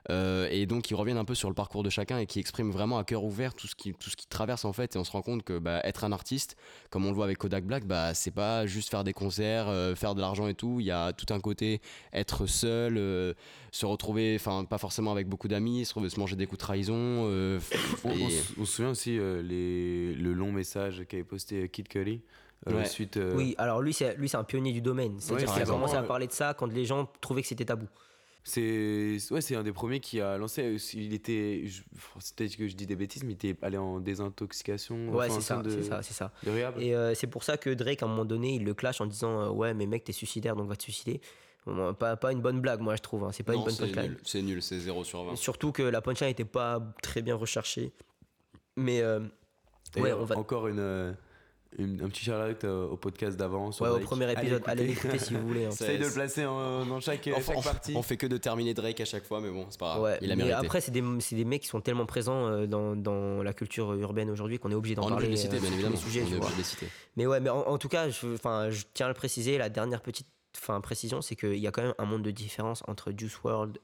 Euh, 0.09 0.49
et 0.51 0.65
donc 0.67 0.85
qui 0.85 0.95
reviennent 0.95 1.19
un 1.19 1.25
peu 1.25 1.35
sur 1.35 1.49
le 1.49 1.55
parcours 1.55 1.83
de 1.83 1.91
chacun 1.91 2.19
et 2.19 2.27
qui 2.27 2.39
expriment 2.41 2.71
vraiment 2.71 2.97
à 2.99 3.05
cœur 3.05 3.23
ouvert 3.25 3.53
tout 3.55 3.67
ce 3.67 3.75
qui 3.75 3.93
tout 3.93 4.09
ce 4.09 4.17
qui 4.17 4.27
traverse 4.27 4.65
en 4.65 4.73
fait 4.73 4.97
et 4.97 4.99
on 4.99 5.05
se 5.05 5.11
rend 5.13 5.21
compte 5.21 5.43
que 5.43 5.59
bah, 5.59 5.81
être 5.85 6.05
un 6.05 6.13
artiste 6.13 6.57
comme 6.89 7.05
on 7.05 7.11
le 7.11 7.15
voit 7.15 7.25
avec 7.27 7.37
Kodak 7.39 7.65
Black 7.65 7.85
bah 7.85 8.15
c'est 8.15 8.31
pas 8.31 8.67
juste 8.67 8.89
faire 8.91 9.05
des 9.05 9.13
concerts 9.13 9.69
euh, 9.69 9.95
faire 9.95 10.15
de 10.15 10.21
l'argent 10.21 10.47
et 10.49 10.55
tout 10.55 10.81
il 10.81 10.87
y 10.87 10.91
a 10.91 11.13
tout 11.13 11.27
un 11.35 11.41
côté 11.41 11.83
être 12.15 12.47
seul 12.47 12.97
euh, 12.97 13.35
se 13.73 13.85
retrouver 13.85 14.37
enfin 14.37 14.65
pas 14.65 14.79
forcément 14.79 15.13
avec 15.13 15.29
beaucoup 15.29 15.49
d'amis 15.49 15.85
se, 15.85 15.91
retrouver- 15.93 16.09
se 16.11 16.19
manger 16.19 16.37
des 16.37 16.47
coups 16.47 16.59
de 16.59 16.65
trahison 16.65 16.95
euh, 16.97 17.61
On, 18.05 18.09
on 18.09 18.13
et- 18.13 18.43
on 18.59 18.65
se 18.65 18.73
souvient 18.77 18.91
aussi 18.93 19.19
euh, 19.19 19.43
les, 19.43 20.15
le 20.15 20.33
long 20.33 20.51
message 20.53 21.05
qu'avait 21.09 21.25
posté 21.25 21.69
Kid 21.69 21.89
Cudi 21.89 22.23
Ouais. 22.67 22.85
suite. 22.85 23.17
euh, 23.17 23.33
Oui, 23.35 23.55
alors 23.57 23.81
lui, 23.81 23.95
c'est, 23.95 24.15
lui, 24.17 24.29
c'est 24.29 24.37
un 24.37 24.45
pionnier 24.45 24.73
du 24.73 24.83
domaine. 24.83 25.15
C'est-à-dire 25.19 25.49
Ouais, 25.49 25.55
qu'il 25.55 25.63
a 25.63 25.65
commencé 25.67 25.97
à 25.97 26.03
parler 26.03 26.27
de 26.27 26.33
ça 26.33 26.53
quand 26.53 26.67
les 26.67 26.85
gens 26.85 27.09
trouvaient 27.23 27.41
que 27.41 27.49
c'était 27.49 27.65
tabou. 27.65 27.87
C'est 28.43 29.19
ouais, 29.31 29.41
c'est 29.41 29.55
un 29.55 29.63
des 29.63 29.73
premiers 29.73 30.01
qui 30.01 30.21
a 30.21 30.39
lancé. 30.39 30.77
Il 30.95 31.13
était, 31.13 31.65
peut-être 32.37 32.57
que 32.57 32.67
je 32.69 32.75
dis 32.75 32.87
des 32.87 32.97
bêtises, 32.97 33.23
mais 33.23 33.33
il 33.33 33.35
était 33.35 33.57
allé 33.63 33.77
en 33.77 34.01
désintoxication. 34.01 35.11
Ouais, 35.11 35.27
enfin, 35.31 35.35
c'est 35.63 35.83
ça, 35.83 36.01
c'est 36.03 36.13
ça, 36.15 36.33
c'est. 36.45 36.83
Et 36.83 36.97
euh, 36.97 37.15
c'est 37.15 37.27
pour 37.27 37.45
ça 37.45 37.57
que 37.59 37.71
Drake, 37.71 38.03
à 38.03 38.07
un 38.07 38.09
moment 38.09 38.25
donné, 38.25 38.55
il 38.55 38.65
le 38.65 38.73
clash 38.75 39.01
en 39.01 39.07
disant 39.07 39.43
euh, 39.43 39.49
Ouais, 39.51 39.75
mais 39.75 39.87
mec, 39.87 40.05
t'es 40.05 40.13
suicidaire, 40.13 40.57
donc 40.57 40.69
va 40.69 40.77
te 40.77 40.83
suicider. 40.83 41.21
Bon, 41.67 41.93
pas, 41.93 42.17
pas 42.17 42.33
une 42.33 42.41
bonne 42.41 42.61
blague, 42.61 42.81
moi, 42.81 42.97
je 42.97 43.03
trouve. 43.03 43.25
hein. 43.25 43.33
C'est 43.33 43.43
pas 43.43 43.55
une 43.55 43.63
bonne 43.63 43.77
punchline. 43.77 44.13
nul 44.13 44.21
c'est 44.25 44.41
nul 44.43 44.63
c'est 44.63 44.79
0 44.79 45.05
sur 45.05 45.23
20 45.25 45.37
Surtout 45.37 45.73
que 45.73 45.83
la 45.83 46.01
punchline 46.01 46.29
n'était 46.31 46.47
pas 46.47 46.81
très 47.03 47.21
bien 47.21 47.35
recherchée. 47.35 47.93
Mais 48.77 49.03
euh, 49.03 49.21
ouais, 49.99 50.13
on 50.15 50.25
va. 50.25 50.39
Encore 50.39 50.69
une, 50.69 50.79
euh, 50.79 51.13
une- 51.79 52.03
un 52.03 52.09
petit 52.09 52.25
shout-out 52.25 52.65
euh, 52.65 52.87
au 52.89 52.97
podcast 52.97 53.37
d'avant. 53.37 53.71
Ouais, 53.81 53.89
au 53.89 53.99
premier 54.01 54.31
épisode, 54.33 54.63
allez 54.67 54.89
l'écouter. 54.89 55.19
si 55.19 55.35
vous 55.35 55.47
voulez. 55.47 55.67
hein. 55.67 55.69
Essaye 55.73 55.99
de 55.99 56.05
le 56.07 56.13
placer 56.13 56.45
en- 56.45 56.85
dans 56.85 57.01
chaque, 57.01 57.29
On, 57.35 57.41
chaque 57.41 57.57
on- 57.57 57.63
partie. 57.63 57.93
on 57.97 58.03
fait 58.03 58.17
que 58.17 58.27
de 58.27 58.37
terminer 58.37 58.75
Drake 58.75 59.01
à 59.01 59.05
chaque 59.05 59.25
fois, 59.25 59.41
mais 59.41 59.51
bon, 59.51 59.67
c'est 59.71 59.79
pas 59.79 59.91
grave. 59.95 60.03
Ouais, 60.03 60.19
il 60.21 60.33
a 60.33 60.37
mais 60.37 60.45
mérité. 60.45 60.67
après, 60.67 60.81
c'est 60.81 60.91
des, 60.91 61.03
c'est 61.21 61.37
des 61.37 61.45
mecs 61.45 61.63
qui 61.63 61.69
sont 61.69 61.81
tellement 61.81 62.07
présents 62.07 62.47
euh, 62.49 62.67
dans, 62.67 62.97
dans 62.97 63.43
la 63.43 63.53
culture 63.53 63.93
urbaine 63.95 64.31
aujourd'hui 64.31 64.59
qu'on 64.59 64.71
est 64.71 64.75
obligé 64.75 64.95
d'en 64.97 65.05
on 65.05 65.11
est 65.11 65.13
obligé 65.13 65.27
parler. 65.27 65.37
de 65.37 65.37
les 65.37 65.37
citer, 65.37 65.57
euh, 65.57 65.61
bien 65.61 65.69
sur 65.69 65.71
tous 65.71 65.75
évidemment. 65.75 65.95
les 65.97 66.01
sujets, 66.03 66.21
on 66.23 66.33
est 66.35 66.37
obligé 66.39 66.53
de 66.53 66.59
les 66.59 66.65
citer. 66.65 66.87
Mais 67.17 67.27
ouais, 67.27 67.41
mais 67.41 67.51
en, 67.51 67.61
en 67.61 67.79
tout 67.79 67.89
cas, 67.89 68.09
je, 68.11 68.35
enfin, 68.35 68.71
je 68.71 68.83
tiens 68.95 69.07
à 69.07 69.09
le 69.11 69.15
préciser, 69.15 69.57
la 69.59 69.69
dernière 69.69 70.01
petite 70.03 70.27
enfin, 70.57 70.81
précision, 70.81 71.23
c'est 71.23 71.37
qu'il 71.37 71.55
y 71.59 71.67
a 71.69 71.71
quand 71.71 71.83
même 71.83 71.95
un 71.99 72.05
monde 72.05 72.23
de 72.23 72.31
différence 72.33 72.83
entre 72.89 73.13
Juice 73.17 73.39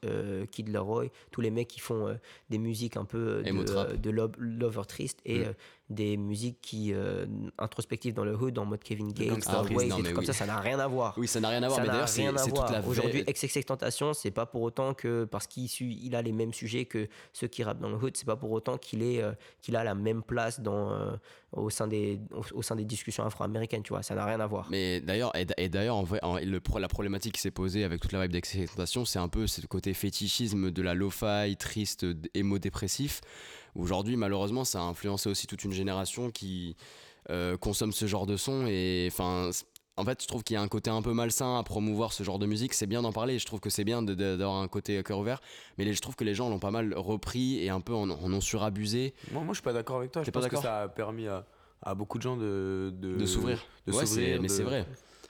euh, 0.05 0.45
Kid 0.47 0.67
Laroi, 0.67 1.05
tous 1.31 1.39
les 1.41 1.49
mecs 1.49 1.69
qui 1.69 1.79
font 1.79 2.07
euh, 2.07 2.15
des 2.49 2.57
musiques 2.57 2.97
un 2.97 3.05
peu 3.05 3.41
euh, 3.47 3.95
de, 3.95 4.09
euh, 4.09 4.11
lob- 4.11 4.35
lover 4.37 4.81
triste 4.87 5.19
et 5.25 5.39
Mm. 5.39 5.53
Des 5.89 6.17
musiques 6.17 6.59
qui 6.61 6.93
euh, 6.93 7.25
introspectives 7.57 8.13
dans 8.13 8.25
le 8.25 8.35
hood 8.35 8.57
en 8.59 8.65
mode 8.65 8.83
Kevin 8.83 9.13
Gates, 9.13 9.43
Ah 9.47 9.53
non, 9.53 9.63
des 9.63 9.75
mais 9.75 9.87
trucs 9.87 10.07
comme 10.09 10.17
oui. 10.19 10.25
ça, 10.25 10.33
ça 10.33 10.45
n'a 10.45 10.59
rien 10.59 10.77
à 10.79 10.87
voir. 10.87 11.13
Oui, 11.17 11.27
ça 11.27 11.39
n'a 11.39 11.47
rien 11.49 11.63
à 11.63 11.67
voir, 11.67 11.77
Ça 11.77 11.81
mais 11.83 11.87
d'ailleurs, 11.87 12.09
c'est 12.09 12.23
c'est 12.37 12.51
toute 12.51 12.69
la 12.71 12.85
Aujourd'hui, 12.85 13.23
XXX 13.23 13.63
Tentation, 13.63 14.13
c'est 14.13 14.31
pas 14.31 14.45
pour 14.45 14.63
autant 14.63 14.93
que 14.93 15.23
parce 15.25 15.47
qu'il 15.47 15.67
il 15.79 16.13
a 16.15 16.21
les 16.21 16.33
mêmes 16.33 16.53
sujets 16.53 16.85
que 16.85 17.07
ceux 17.31 17.47
qui 17.47 17.63
rappent 17.63 17.79
dans 17.79 17.89
le 17.89 17.95
hood, 17.95 18.17
c'est 18.17 18.25
pas 18.25 18.35
pour 18.35 18.51
autant 18.51 18.77
qu'il 18.77 19.01
est 19.01 19.21
euh, 19.21 19.31
qu'il 19.61 19.75
a 19.77 19.83
la 19.85 19.95
même 19.95 20.23
place 20.23 20.59
dans 20.59 20.91
euh, 20.91 21.11
au 21.53 21.69
sein 21.69 21.87
des 21.87 22.19
au, 22.31 22.43
au 22.57 22.61
sein 22.61 22.75
des 22.75 22.83
discussions 22.85 23.23
afro-américaines, 23.23 23.83
tu 23.83 23.93
vois, 23.93 24.03
ça 24.03 24.13
n'a 24.13 24.25
rien 24.25 24.39
à 24.41 24.47
voir. 24.47 24.67
Mais 24.69 24.99
d'ailleurs, 24.99 25.33
et, 25.37 25.45
et 25.57 25.69
d'ailleurs, 25.69 25.95
en 25.95 26.03
vrai, 26.03 26.19
en- 26.21 26.37
le 26.37 26.59
la 26.79 26.87
problématique 26.89 27.35
qui 27.35 27.41
s'est 27.41 27.49
posée 27.51 27.85
avec 27.85 28.01
toute 28.01 28.11
la 28.11 28.21
vibe 28.23 28.31
d'excitation, 28.33 29.05
c'est 29.05 29.19
un 29.19 29.29
peu 29.29 29.47
ce 29.47 29.65
côté 29.65 29.93
fétichisme 29.93 30.69
de 30.69 30.81
la 30.81 30.93
lo-fi, 30.93 31.55
triste, 31.57 32.03
d- 32.03 32.29
émo-dépressif. 32.33 33.21
Aujourd'hui, 33.77 34.15
malheureusement, 34.17 34.63
ça 34.65 34.79
a 34.79 34.83
influencé 34.83 35.29
aussi 35.29 35.47
toute 35.47 35.63
une 35.63 35.71
génération 35.71 36.31
qui 36.31 36.75
euh, 37.29 37.57
consomme 37.57 37.91
ce 37.91 38.05
genre 38.07 38.25
de 38.25 38.35
son. 38.35 38.65
Et 38.67 39.07
enfin, 39.11 39.49
en 39.97 40.03
fait, 40.05 40.21
je 40.21 40.27
trouve 40.27 40.43
qu'il 40.43 40.55
y 40.55 40.57
a 40.57 40.61
un 40.61 40.67
côté 40.67 40.89
un 40.89 41.01
peu 41.01 41.13
malsain 41.13 41.57
à 41.59 41.63
promouvoir 41.63 42.11
ce 42.13 42.23
genre 42.23 42.39
de 42.39 42.45
musique. 42.45 42.73
C'est 42.73 42.87
bien 42.87 43.01
d'en 43.01 43.11
parler. 43.13 43.37
Je 43.39 43.45
trouve 43.45 43.59
que 43.59 43.69
c'est 43.69 43.83
bien 43.83 44.01
d'avoir 44.01 44.55
un 44.57 44.67
côté 44.67 45.01
cœur 45.03 45.19
ouvert. 45.19 45.41
Mais 45.77 45.91
je 45.93 46.01
trouve 46.01 46.15
que 46.15 46.23
les 46.23 46.33
gens 46.33 46.49
l'ont 46.49 46.59
pas 46.59 46.71
mal 46.71 46.93
repris 46.95 47.59
et 47.63 47.69
un 47.69 47.81
peu 47.81 47.93
en, 47.93 48.09
en 48.09 48.33
ont 48.33 48.41
surabusé 48.41 49.13
Moi, 49.31 49.43
moi, 49.43 49.53
je 49.53 49.57
suis 49.57 49.63
pas 49.63 49.73
d'accord 49.73 49.97
avec 49.97 50.11
toi. 50.11 50.23
Je 50.23 50.31
pas 50.31 50.39
pense 50.39 50.45
que 50.49 50.55
d'accord 50.55 50.63
ça 50.63 50.81
a 50.83 50.87
permis 50.87 51.27
à, 51.27 51.45
à 51.83 51.93
beaucoup 51.95 52.17
de 52.17 52.23
gens 52.23 52.37
de, 52.37 52.91
de, 52.99 53.15
de 53.15 53.25
s'ouvrir. 53.25 53.63
de 53.85 53.91
Ouais, 53.93 54.03
mais 54.15 54.39
de- 54.39 54.47
c'est 54.47 54.63
vrai. 54.63 54.85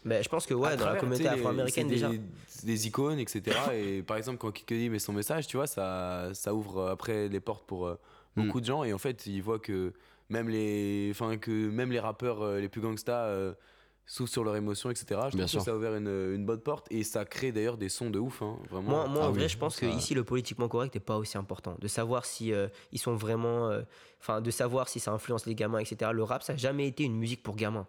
Mais 0.05 0.23
je 0.23 0.29
pense 0.29 0.45
que 0.45 0.53
ouais, 0.53 0.69
à 0.69 0.75
dans 0.77 0.85
la 0.85 0.95
communauté 0.95 1.27
afro-américaine 1.27 1.87
déjà. 1.89 2.07
Des, 2.09 2.21
des 2.63 2.87
icônes, 2.87 3.19
etc. 3.19 3.57
et 3.73 4.01
par 4.03 4.15
exemple, 4.15 4.37
quand 4.37 4.51
Kid 4.51 4.65
Cudi 4.65 4.89
met 4.89 4.99
son 4.99 5.11
message, 5.11 5.47
tu 5.47 5.57
vois, 5.57 5.67
ça, 5.67 6.29
ça 6.33 6.53
ouvre 6.53 6.77
euh, 6.77 6.91
après 6.93 7.27
les 7.27 7.39
portes 7.41 7.65
pour 7.65 7.87
euh, 7.87 7.99
beaucoup 8.37 8.57
Mm. 8.59 8.61
de 8.61 8.65
gens. 8.65 8.83
Et 8.83 8.93
en 8.93 8.97
fait, 8.97 9.25
ils 9.25 9.41
voient 9.41 9.59
que 9.59 9.93
même 10.29 10.49
les, 10.49 11.09
enfin, 11.11 11.37
que 11.37 11.51
même 11.69 11.91
les 11.91 11.99
rappeurs 11.99 12.41
euh, 12.41 12.59
les 12.59 12.69
plus 12.69 12.81
gangsta 12.81 13.25
euh, 13.25 13.53
s'ouvrent 14.05 14.29
sur 14.29 14.43
leurs 14.45 14.55
émotions, 14.55 14.89
etc. 14.89 15.19
Je 15.31 15.35
Bien 15.37 15.47
sûr. 15.47 15.59
que 15.59 15.65
ça 15.65 15.71
a 15.71 15.75
ouvert 15.75 15.95
une, 15.95 16.07
une 16.07 16.45
bonne 16.45 16.61
porte 16.61 16.87
et 16.91 17.03
ça 17.03 17.25
crée 17.25 17.51
d'ailleurs 17.51 17.77
des 17.77 17.89
sons 17.89 18.09
de 18.09 18.19
ouf. 18.19 18.41
hein, 18.41 18.57
vraiment. 18.69 18.89
Moi, 18.89 19.07
moi 19.07 19.21
Ah 19.23 19.27
en 19.27 19.31
oui, 19.31 19.39
vrai, 19.39 19.49
je 19.49 19.57
pense 19.57 19.75
ça- 19.75 19.81
que 19.81 19.85
ici 19.87 20.13
le 20.13 20.23
politiquement 20.23 20.67
correct 20.69 20.93
n'est 20.95 21.01
pas 21.01 21.17
aussi 21.17 21.37
important. 21.37 21.75
De 21.79 21.87
savoir 21.89 22.23
si 22.25 22.53
euh, 22.53 22.67
ils 22.93 22.99
sont 22.99 23.15
vraiment, 23.15 23.69
euh, 23.69 23.81
enfin, 24.21 24.39
de 24.41 24.49
savoir 24.51 24.87
si 24.87 24.99
ça 25.01 25.11
influence 25.11 25.45
les 25.45 25.55
gamins, 25.55 25.79
etc. 25.79 26.11
Le 26.13 26.23
rap, 26.23 26.41
ça 26.43 26.53
n'a 26.53 26.57
jamais 26.57 26.87
été 26.87 27.03
une 27.03 27.15
musique 27.17 27.43
pour 27.43 27.55
gamins. 27.57 27.87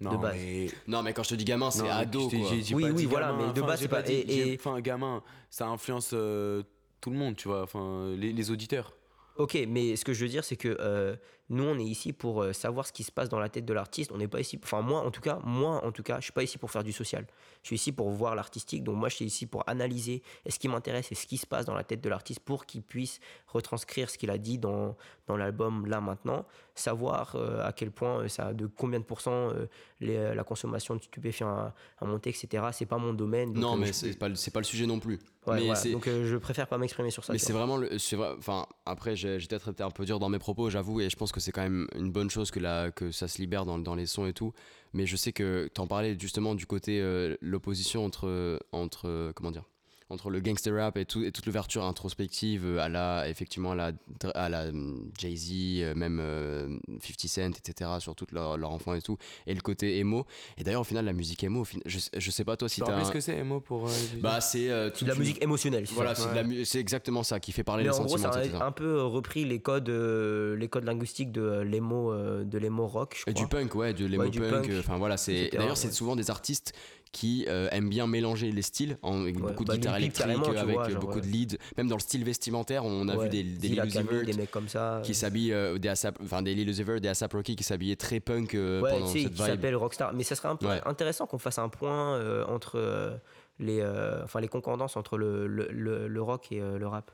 non, 0.00 0.12
de 0.12 0.16
base. 0.16 0.34
mais 0.36 0.66
Non, 0.88 1.02
mais 1.02 1.12
quand 1.12 1.22
je 1.22 1.28
te 1.30 1.34
dis 1.36 1.44
gamin, 1.44 1.70
c'est 1.70 1.88
ado, 1.88 2.28
Oui, 2.32 2.86
oui, 2.92 3.04
voilà, 3.06 3.28
gamin, 3.28 3.46
mais 3.48 3.52
de 3.52 3.60
enfin, 3.60 3.68
base, 3.68 3.80
c'est 3.80 3.88
pas- 3.88 4.02
dit- 4.02 4.14
et- 4.26 4.56
Enfin, 4.58 4.80
gamin, 4.80 5.22
ça 5.48 5.68
influence 5.68 6.10
euh, 6.12 6.62
tout 7.00 7.10
le 7.10 7.16
monde, 7.16 7.36
tu 7.36 7.46
vois, 7.48 7.62
enfin, 7.62 8.08
les, 8.16 8.32
les 8.32 8.50
auditeurs. 8.50 8.94
Ok, 9.42 9.58
mais 9.66 9.96
ce 9.96 10.04
que 10.04 10.12
je 10.12 10.22
veux 10.24 10.28
dire, 10.28 10.44
c'est 10.44 10.56
que 10.56 10.76
euh, 10.78 11.16
nous, 11.52 11.64
on 11.64 11.78
est 11.78 11.84
ici 11.84 12.12
pour 12.12 12.42
euh, 12.42 12.52
savoir 12.52 12.86
ce 12.86 12.92
qui 12.92 13.04
se 13.04 13.12
passe 13.12 13.28
dans 13.28 13.38
la 13.38 13.48
tête 13.48 13.64
de 13.64 13.72
l'artiste. 13.72 14.10
On 14.12 14.18
n'est 14.18 14.26
pas 14.28 14.40
ici, 14.40 14.58
enfin 14.62 14.80
moi, 14.80 15.00
en 15.06 15.10
tout 15.10 15.20
cas, 15.20 15.38
moi, 15.44 15.84
en 15.84 15.92
tout 15.92 16.02
cas, 16.02 16.16
je 16.18 16.24
suis 16.24 16.32
pas 16.32 16.42
ici 16.42 16.58
pour 16.58 16.70
faire 16.70 16.82
du 16.82 16.92
social. 16.92 17.26
Je 17.62 17.68
suis 17.68 17.76
ici 17.76 17.92
pour 17.92 18.10
voir 18.10 18.34
l'artistique. 18.34 18.82
Donc 18.82 18.96
moi, 18.96 19.08
je 19.08 19.16
suis 19.16 19.24
ici 19.26 19.46
pour 19.46 19.62
analyser 19.68 20.22
et 20.44 20.50
ce 20.50 20.58
qui 20.58 20.66
m'intéresse, 20.68 21.06
c'est 21.10 21.14
ce 21.14 21.26
qui 21.26 21.36
se 21.38 21.46
passe 21.46 21.64
dans 21.66 21.74
la 21.74 21.84
tête 21.84 22.00
de 22.00 22.08
l'artiste 22.08 22.40
pour 22.40 22.66
qu'il 22.66 22.82
puisse 22.82 23.20
retranscrire 23.46 24.10
ce 24.10 24.18
qu'il 24.18 24.30
a 24.30 24.38
dit 24.38 24.58
dans, 24.58 24.96
dans 25.26 25.36
l'album 25.36 25.86
là 25.86 26.00
maintenant. 26.00 26.44
Savoir 26.74 27.36
euh, 27.36 27.62
à 27.66 27.72
quel 27.72 27.90
point 27.90 28.20
euh, 28.20 28.28
ça, 28.28 28.54
de 28.54 28.66
combien 28.66 28.98
de 28.98 29.04
pourcents 29.04 29.50
euh, 29.50 29.66
les, 30.00 30.34
la 30.34 30.42
consommation 30.42 30.96
de 30.96 31.02
stupéfiants 31.02 31.50
a, 31.50 31.74
a 32.00 32.04
monté, 32.06 32.30
etc. 32.30 32.64
C'est 32.72 32.86
pas 32.86 32.96
mon 32.96 33.12
domaine. 33.12 33.52
Non, 33.52 33.76
mais 33.76 33.92
c'est 33.92 34.18
pas, 34.18 34.28
le- 34.30 34.36
c'est 34.36 34.50
pas 34.50 34.60
le 34.60 34.64
sujet 34.64 34.86
non 34.86 34.98
plus. 34.98 35.18
Ouais, 35.46 35.56
mais 35.60 35.66
voilà. 35.66 35.90
donc 35.92 36.06
euh, 36.06 36.24
je 36.26 36.36
préfère 36.38 36.66
pas 36.68 36.78
m'exprimer 36.78 37.10
sur 37.10 37.24
ça. 37.24 37.32
Mais 37.34 37.38
c'est 37.38 37.52
vraiment, 37.52 37.76
le- 37.76 37.98
c'est 37.98 38.16
vrai. 38.16 38.30
Enfin, 38.38 38.64
après, 38.86 39.16
j'ai 39.16 39.36
peut-être 39.38 39.70
été 39.72 39.82
un 39.82 39.90
peu 39.90 40.06
dur 40.06 40.18
dans 40.18 40.30
mes 40.30 40.38
propos, 40.38 40.70
j'avoue, 40.70 41.00
et 41.02 41.10
je 41.10 41.16
pense 41.16 41.30
que 41.30 41.40
c'est 41.42 41.52
quand 41.52 41.62
même 41.62 41.86
une 41.96 42.10
bonne 42.10 42.30
chose 42.30 42.50
que, 42.50 42.60
la, 42.60 42.90
que 42.90 43.12
ça 43.12 43.28
se 43.28 43.38
libère 43.38 43.66
dans, 43.66 43.94
les 43.94 44.06
sons 44.06 44.26
et 44.26 44.32
tout. 44.32 44.52
Mais 44.94 45.06
je 45.06 45.16
sais 45.16 45.32
que 45.32 45.68
t'en 45.74 45.86
parlais 45.86 46.16
justement 46.18 46.54
du 46.54 46.66
côté 46.66 47.00
euh, 47.00 47.36
l'opposition 47.40 48.04
entre 48.04 48.60
entre 48.72 49.08
euh, 49.08 49.32
comment 49.34 49.50
dire 49.50 49.64
entre 50.12 50.30
le 50.30 50.40
gangster 50.40 50.74
rap 50.74 50.96
et, 50.96 51.04
tout, 51.06 51.22
et 51.24 51.32
toute 51.32 51.46
l'ouverture 51.46 51.84
introspective 51.84 52.64
euh, 52.66 52.78
à 52.80 52.88
la 52.88 53.28
effectivement 53.28 53.72
à 53.72 53.74
la 53.74 53.92
à 54.34 54.48
la 54.48 54.70
Jay 55.18 55.34
Z 55.36 55.94
même 55.96 56.18
euh, 56.20 56.68
50 57.00 57.20
Cent 57.26 57.50
etc 57.58 57.90
sur 57.98 58.14
toute 58.14 58.32
leur, 58.32 58.56
leur 58.58 58.70
enfant 58.70 58.94
et 58.94 59.02
tout 59.02 59.16
et 59.46 59.54
le 59.54 59.60
côté 59.60 59.98
emo 59.98 60.26
et 60.58 60.64
d'ailleurs 60.64 60.82
au 60.82 60.84
final 60.84 61.04
la 61.04 61.12
musique 61.12 61.42
emo 61.44 61.64
je, 61.86 61.98
je 62.16 62.30
sais 62.30 62.44
pas 62.44 62.56
toi 62.56 62.68
si 62.68 62.80
t'as 62.80 62.94
un- 62.96 63.04
ce 63.04 63.10
que 63.10 63.20
c'est, 63.20 63.36
Emo, 63.36 63.60
pour. 63.60 63.88
euh, 63.88 63.90
bah 64.20 64.40
c'est 64.40 64.68
euh, 64.70 64.90
de 64.90 65.06
la 65.06 65.14
musique 65.14 65.42
émotionnelle. 65.42 65.84
voilà 65.92 66.14
ça. 66.14 66.32
c'est 66.64 66.78
exactement 66.80 67.22
ça 67.22 67.40
qui 67.40 67.50
fait 67.52 67.64
parler 67.64 67.84
Mais 67.84 67.90
les 67.90 67.96
en 67.96 68.04
gros, 68.04 68.16
sentiments 68.18 68.32
ça 68.32 68.44
etc. 68.44 68.58
a 68.60 68.66
un 68.66 68.72
peu 68.72 69.02
repris 69.02 69.44
les 69.44 69.60
codes, 69.60 69.88
euh, 69.88 70.56
les 70.56 70.68
codes 70.68 70.84
linguistiques 70.84 71.32
de 71.32 71.40
euh, 71.40 71.64
l'emo, 71.64 72.12
euh, 72.12 72.44
de 72.44 72.58
l'emo 72.58 72.86
rock, 72.86 73.14
je 73.16 73.30
Et 73.30 73.34
crois. 73.34 73.44
du 73.44 73.48
punk, 73.48 73.74
ouais, 73.74 73.94
de 73.94 74.06
l'emo 74.06 74.24
Ouais, 74.24 74.30
punk. 74.50 74.68
euh, 74.68 74.80
Enfin 74.80 74.98
voilà, 74.98 75.16
c'est. 75.16 75.50
D'ailleurs, 75.52 75.76
c'est 75.76 75.88
ouais. 75.88 75.92
souvent 75.94 76.16
des 76.16 76.30
artistes 76.30 76.72
qui 77.12 77.44
euh, 77.48 77.68
aiment 77.72 77.90
bien 77.90 78.06
mélanger 78.06 78.50
les 78.50 78.62
styles, 78.62 78.96
en, 79.02 79.22
avec 79.22 79.36
Ouais, 79.36 79.42
beaucoup 79.42 79.64
de 79.64 79.68
bah, 79.68 79.74
guitare 79.76 79.98
Lil 79.98 80.10
Peep, 80.10 80.24
électrique, 80.26 80.56
avec 80.56 80.74
vois, 80.74 80.88
genre, 80.88 81.00
beaucoup 81.00 81.14
ouais. 81.16 81.20
de 81.20 81.26
leads. 81.26 81.56
Même 81.76 81.88
dans 81.88 81.96
le 81.96 82.00
style 82.00 82.24
vestimentaire, 82.24 82.84
on 82.86 83.06
a 83.08 83.16
Ouais. 83.16 83.24
vu 83.24 83.28
des, 83.30 83.42
des 83.42 83.68
Lil 83.68 83.84
Uzi 83.84 84.02
Vert 84.02 84.24
des 84.24 84.32
mecs 84.32 84.50
comme 84.50 84.68
ça. 84.68 85.00
qui 85.04 85.14
s'habillent, 85.14 85.52
euh, 85.52 85.76
des 85.78 85.88
ASAP, 85.90 86.18
enfin 86.22 86.40
des 86.42 86.54
Lil 86.54 86.68
Uzi 86.68 86.82
Vert, 86.82 87.00
des 87.00 87.08
ASAP 87.08 87.32
Rocky 87.34 87.54
qui 87.54 87.64
s'habillaient 87.64 87.96
très 87.96 88.20
punk 88.20 88.54
euh, 88.54 88.80
pendant 88.80 89.06
cette 89.06 89.14
qui 89.14 89.28
vibe. 89.28 89.36
s'appelle 89.36 89.76
Rockstar. 89.76 90.14
Mais 90.14 90.24
ça 90.24 90.34
serait 90.34 90.48
un 90.48 90.56
peu 90.56 90.66
Ouais. 90.66 90.80
intéressant 90.86 91.26
qu'on 91.26 91.38
fasse 91.38 91.58
un 91.58 91.68
point 91.68 92.16
euh, 92.16 92.44
entre 92.46 92.76
euh, 92.78 93.14
les, 93.58 93.84
enfin, 94.24 94.40
les 94.40 94.48
concordances 94.48 94.96
entre 94.96 95.18
le, 95.18 95.46
le, 95.46 95.68
le, 95.70 96.08
le 96.08 96.22
rock 96.22 96.50
et 96.50 96.60
le 96.60 96.86
rap. 96.86 97.10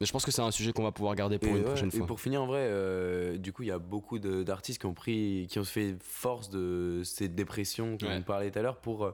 Mais 0.00 0.06
je 0.06 0.12
pense 0.12 0.24
que 0.24 0.32
c'est 0.32 0.42
un 0.42 0.50
sujet 0.50 0.72
qu'on 0.72 0.82
va 0.82 0.90
pouvoir 0.92 1.14
garder 1.14 1.38
pour 1.38 1.48
Et 1.48 1.52
une 1.52 1.58
ouais, 1.58 1.64
prochaine 1.64 1.88
et 1.92 1.96
fois. 1.98 2.06
pour 2.06 2.20
finir, 2.20 2.42
en 2.42 2.46
vrai, 2.46 2.62
euh, 2.62 3.38
du 3.38 3.52
coup, 3.52 3.62
il 3.62 3.68
y 3.68 3.72
a 3.72 3.78
beaucoup 3.78 4.18
d'artistes 4.18 4.80
qui 4.80 4.86
ont 4.86 4.94
pris, 4.94 5.46
qui 5.48 5.58
ont 5.60 5.64
fait 5.64 5.94
force 6.02 6.50
de 6.50 7.02
cette 7.04 7.34
dépression 7.34 7.94
dont 7.94 8.06
Ouais. 8.08 8.16
on 8.18 8.22
parlait 8.22 8.50
tout 8.50 8.58
à 8.58 8.62
l'heure 8.62 8.78
pour, 8.80 9.12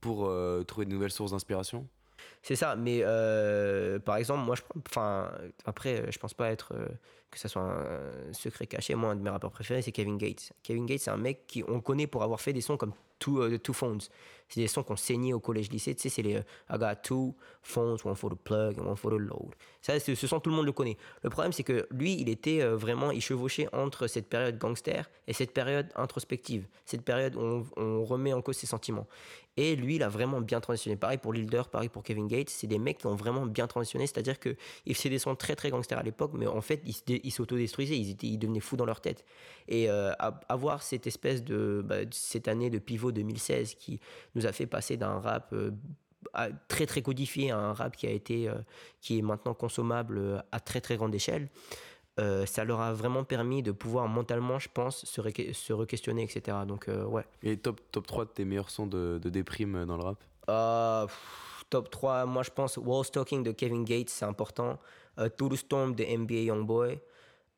pour 0.00 0.26
euh, 0.26 0.62
trouver 0.62 0.84
de 0.84 0.90
nouvelles 0.90 1.10
sources 1.10 1.30
d'inspiration. 1.30 1.86
C'est 2.42 2.56
ça, 2.56 2.76
mais 2.76 3.00
euh, 3.02 3.98
par 3.98 4.16
exemple, 4.16 4.44
moi, 4.44 4.56
je, 4.56 4.62
enfin, 4.90 5.30
après, 5.64 6.10
je 6.12 6.18
pense 6.18 6.34
pas 6.34 6.50
être 6.50 6.74
euh, 6.74 6.86
que 7.30 7.38
ça 7.38 7.48
soit 7.48 7.62
un 7.62 8.32
secret 8.32 8.66
caché. 8.66 8.94
Moi, 8.94 9.10
un 9.10 9.16
de 9.16 9.22
mes 9.22 9.30
rappeurs 9.30 9.52
préférés, 9.52 9.82
c'est 9.82 9.92
Kevin 9.92 10.18
Gates. 10.18 10.52
Kevin 10.62 10.86
Gates, 10.86 11.00
c'est 11.00 11.10
un 11.10 11.16
mec 11.16 11.46
qui 11.46 11.62
on 11.68 11.80
connaît 11.80 12.06
pour 12.06 12.22
avoir 12.22 12.40
fait 12.40 12.52
des 12.52 12.60
sons 12.60 12.76
comme 12.76 12.92
Two, 13.20 13.42
euh, 13.42 13.58
two 13.58 13.74
Phones. 13.74 14.00
C'est 14.48 14.60
des 14.60 14.66
sons 14.66 14.82
qu'on 14.82 14.96
saignait 14.96 15.32
au 15.32 15.38
collège-lycée. 15.38 15.94
Tu 15.94 16.00
sais, 16.02 16.08
c'est 16.08 16.22
les 16.22 16.36
euh, 16.36 16.42
I 16.70 16.76
got 16.78 16.96
two 17.04 17.36
phones, 17.62 17.98
one 18.04 18.16
for 18.16 18.30
the 18.30 18.34
plug 18.34 18.80
and 18.80 18.86
one 18.86 18.96
for 18.96 19.12
the 19.12 19.14
load. 19.14 19.54
Ça, 19.80 20.00
c'est- 20.00 20.16
ce 20.16 20.26
son, 20.26 20.40
tout 20.40 20.50
le 20.50 20.56
monde 20.56 20.66
le 20.66 20.72
connaît. 20.72 20.96
Le 21.22 21.30
problème, 21.30 21.52
c'est 21.52 21.62
que 21.62 21.86
lui, 21.92 22.14
il 22.14 22.28
était 22.28 22.60
euh, 22.62 22.76
vraiment, 22.76 23.12
il 23.12 23.20
chevauchait 23.20 23.68
entre 23.72 24.08
cette 24.08 24.28
période 24.28 24.58
gangster 24.58 25.08
et 25.28 25.34
cette 25.34 25.52
période 25.52 25.88
introspective. 25.94 26.66
Cette 26.84 27.02
période 27.02 27.36
où 27.36 27.64
on, 27.76 28.04
remet 28.04 28.32
en 28.32 28.42
cause 28.42 28.56
ses 28.56 28.66
sentiments. 28.66 29.06
Et 29.56 29.76
lui, 29.76 29.96
il 29.96 30.02
a 30.02 30.08
vraiment 30.08 30.40
bien 30.40 30.60
transitionné. 30.60 30.96
Pareil 30.96 31.18
pour 31.18 31.32
Lil 31.32 31.46
Durk, 31.46 31.70
pareil 31.70 31.90
pour 31.90 32.02
Kevin 32.02 32.26
Gates. 32.26 32.48
C'est 32.48 32.66
des 32.66 32.78
mecs 32.78 32.98
qui 32.98 33.06
ont 33.06 33.14
vraiment 33.14 33.46
bien 33.46 33.66
transitionné. 33.66 34.06
C'est-à-dire 34.06 34.40
qu'ils 34.40 34.96
faisaient 34.96 35.10
des 35.10 35.18
sons 35.18 35.36
très, 35.36 35.54
très 35.54 35.70
gangsters 35.70 35.98
à 35.98 36.02
l'époque, 36.02 36.32
mais 36.34 36.46
en 36.46 36.62
fait, 36.62 36.80
ils 36.84 36.94
ils 37.24 37.30
s'autodestruisaient. 37.30 37.96
Ils, 37.98 38.10
étaient- 38.10 38.26
ils 38.26 38.38
devenaient 38.38 38.60
fous 38.60 38.76
dans 38.76 38.84
leur 38.86 39.00
tête. 39.00 39.24
Et 39.68 39.90
euh, 39.90 40.12
avoir 40.48 40.82
cette 40.82 41.06
espèce 41.06 41.42
de. 41.44 41.82
bah, 41.84 41.96
cette 42.10 42.48
année 42.48 42.70
de 42.70 42.78
pivot 42.78 43.12
2016 43.12 43.74
qui 43.74 44.00
nous 44.34 44.46
a 44.46 44.52
fait 44.52 44.66
passer 44.66 44.96
d'un 44.96 45.18
rap. 45.20 45.52
euh, 45.52 45.70
très 46.68 46.84
très 46.86 47.00
codifié 47.02 47.50
à 47.50 47.58
un 47.58 47.72
rap 47.72 47.96
qui 47.96 48.06
a 48.06 48.10
été 48.10 48.46
euh, 48.48 48.54
qui 49.00 49.18
est 49.18 49.22
maintenant 49.22 49.54
consommable 49.54 50.18
euh, 50.18 50.38
à 50.52 50.60
très 50.60 50.80
très 50.82 50.96
grande 50.98 51.14
échelle 51.14 51.48
euh, 52.18 52.44
ça 52.44 52.62
leur 52.64 52.80
a 52.80 52.92
vraiment 52.92 53.24
permis 53.24 53.62
de 53.62 53.72
pouvoir 53.72 54.06
mentalement 54.06 54.58
je 54.58 54.68
pense 54.72 55.04
se, 55.06 55.20
re- 55.22 55.52
se 55.54 55.72
re-questionner 55.72 56.22
etc 56.24 56.58
donc 56.68 56.88
euh, 56.88 57.04
ouais 57.04 57.24
Et 57.42 57.56
top, 57.56 57.80
top 57.90 58.06
3 58.06 58.26
de 58.26 58.30
tes 58.30 58.44
meilleurs 58.44 58.68
sons 58.70 58.86
de, 58.86 59.18
de 59.20 59.30
déprime 59.30 59.86
dans 59.86 59.96
le 59.96 60.02
rap? 60.02 60.22
Euh, 60.50 61.06
pff, 61.06 61.64
top 61.70 61.90
3, 61.90 62.26
moi 62.26 62.42
je 62.42 62.50
pense 62.50 62.76
Wall 62.76 63.04
Stalking 63.04 63.42
de 63.42 63.52
Kevin 63.52 63.84
Gates, 63.84 64.10
c'est 64.10 64.26
important. 64.26 64.78
Euh, 65.18 65.30
To 65.30 65.48
the 65.48 65.56
Storm 65.56 65.94
de 65.94 66.04
NBA 66.04 66.42
Youngboy. 66.52 67.00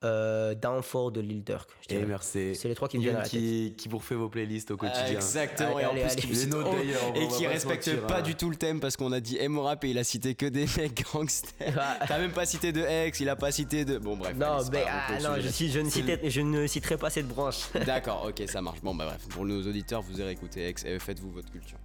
Euh, 0.05 0.55
Downfall 0.55 1.13
de 1.13 1.21
Lil 1.21 1.45
Durk. 1.45 1.69
merci. 2.07 2.55
C'est 2.55 2.69
les 2.69 2.75
trois 2.75 2.89
qui 2.89 2.99
me 2.99 3.03
viennent 3.03 3.17
à 3.17 3.21
la 3.21 3.25
tête. 3.25 3.31
qui, 3.41 3.75
qui 3.77 3.89
vous 3.89 3.99
refait 3.99 4.15
vos 4.15 4.29
playlists 4.29 4.71
au 4.71 4.77
quotidien. 4.77 5.07
Exactement, 5.07 5.79
et 5.79 5.87
en 5.87 5.91
Allez, 5.91 6.03
plus 6.03 6.11
allez, 6.13 6.17
qui 6.21 6.27
oh, 6.65 7.15
et 7.15 7.29
se 7.29 7.49
respecte 7.49 7.87
mentir, 7.89 8.07
pas 8.07 8.19
hein. 8.19 8.23
du 8.23 8.35
tout 8.35 8.51
le 8.51 8.57
thème 8.57 8.81
parce 8.81 8.97
qu'on 8.97 9.13
a 9.13 9.21
dit 9.21 9.39
emo 9.39 9.63
rap 9.63 9.85
et 9.85 9.91
il 9.91 9.99
a 9.99 10.05
cité 10.05 10.35
que 10.35 10.47
des 10.47 10.67
mecs 10.77 11.05
gangsters. 11.13 11.53
Ah. 11.79 12.05
T'as 12.07 12.19
même 12.19 12.33
pas 12.33 12.47
cité 12.47 12.73
de 12.73 12.83
ex, 12.83 13.19
il 13.21 13.29
a 13.29 13.37
pas 13.37 13.51
cité 13.51 13.85
de. 13.85 13.99
Bon, 13.99 14.17
bref. 14.17 14.37
Non, 14.37 14.59
mais 14.71 14.85
ah, 14.87 15.19
non, 15.23 15.35
je, 15.37 15.41
sujet. 15.43 15.51
suis- 15.53 15.71
je 15.71 15.81
ne 15.81 15.91
citerai, 15.91 16.31
je 16.31 16.41
ne 16.41 16.67
citerai 16.67 16.97
pas 16.97 17.11
cette 17.11 17.29
branche. 17.29 17.69
D'accord, 17.87 18.27
ok, 18.29 18.43
ça 18.49 18.61
marche. 18.63 18.81
Bon, 18.83 18.95
bah 18.95 19.07
bref, 19.07 19.27
pour 19.31 19.45
nos 19.45 19.61
auditeurs, 19.67 20.03
vous 20.03 20.21
irez 20.21 20.33
écouter 20.33 20.67
ex 20.69 20.85
et 20.85 20.99
faites-vous 20.99 21.31
votre 21.31 21.51
culture. 21.51 21.79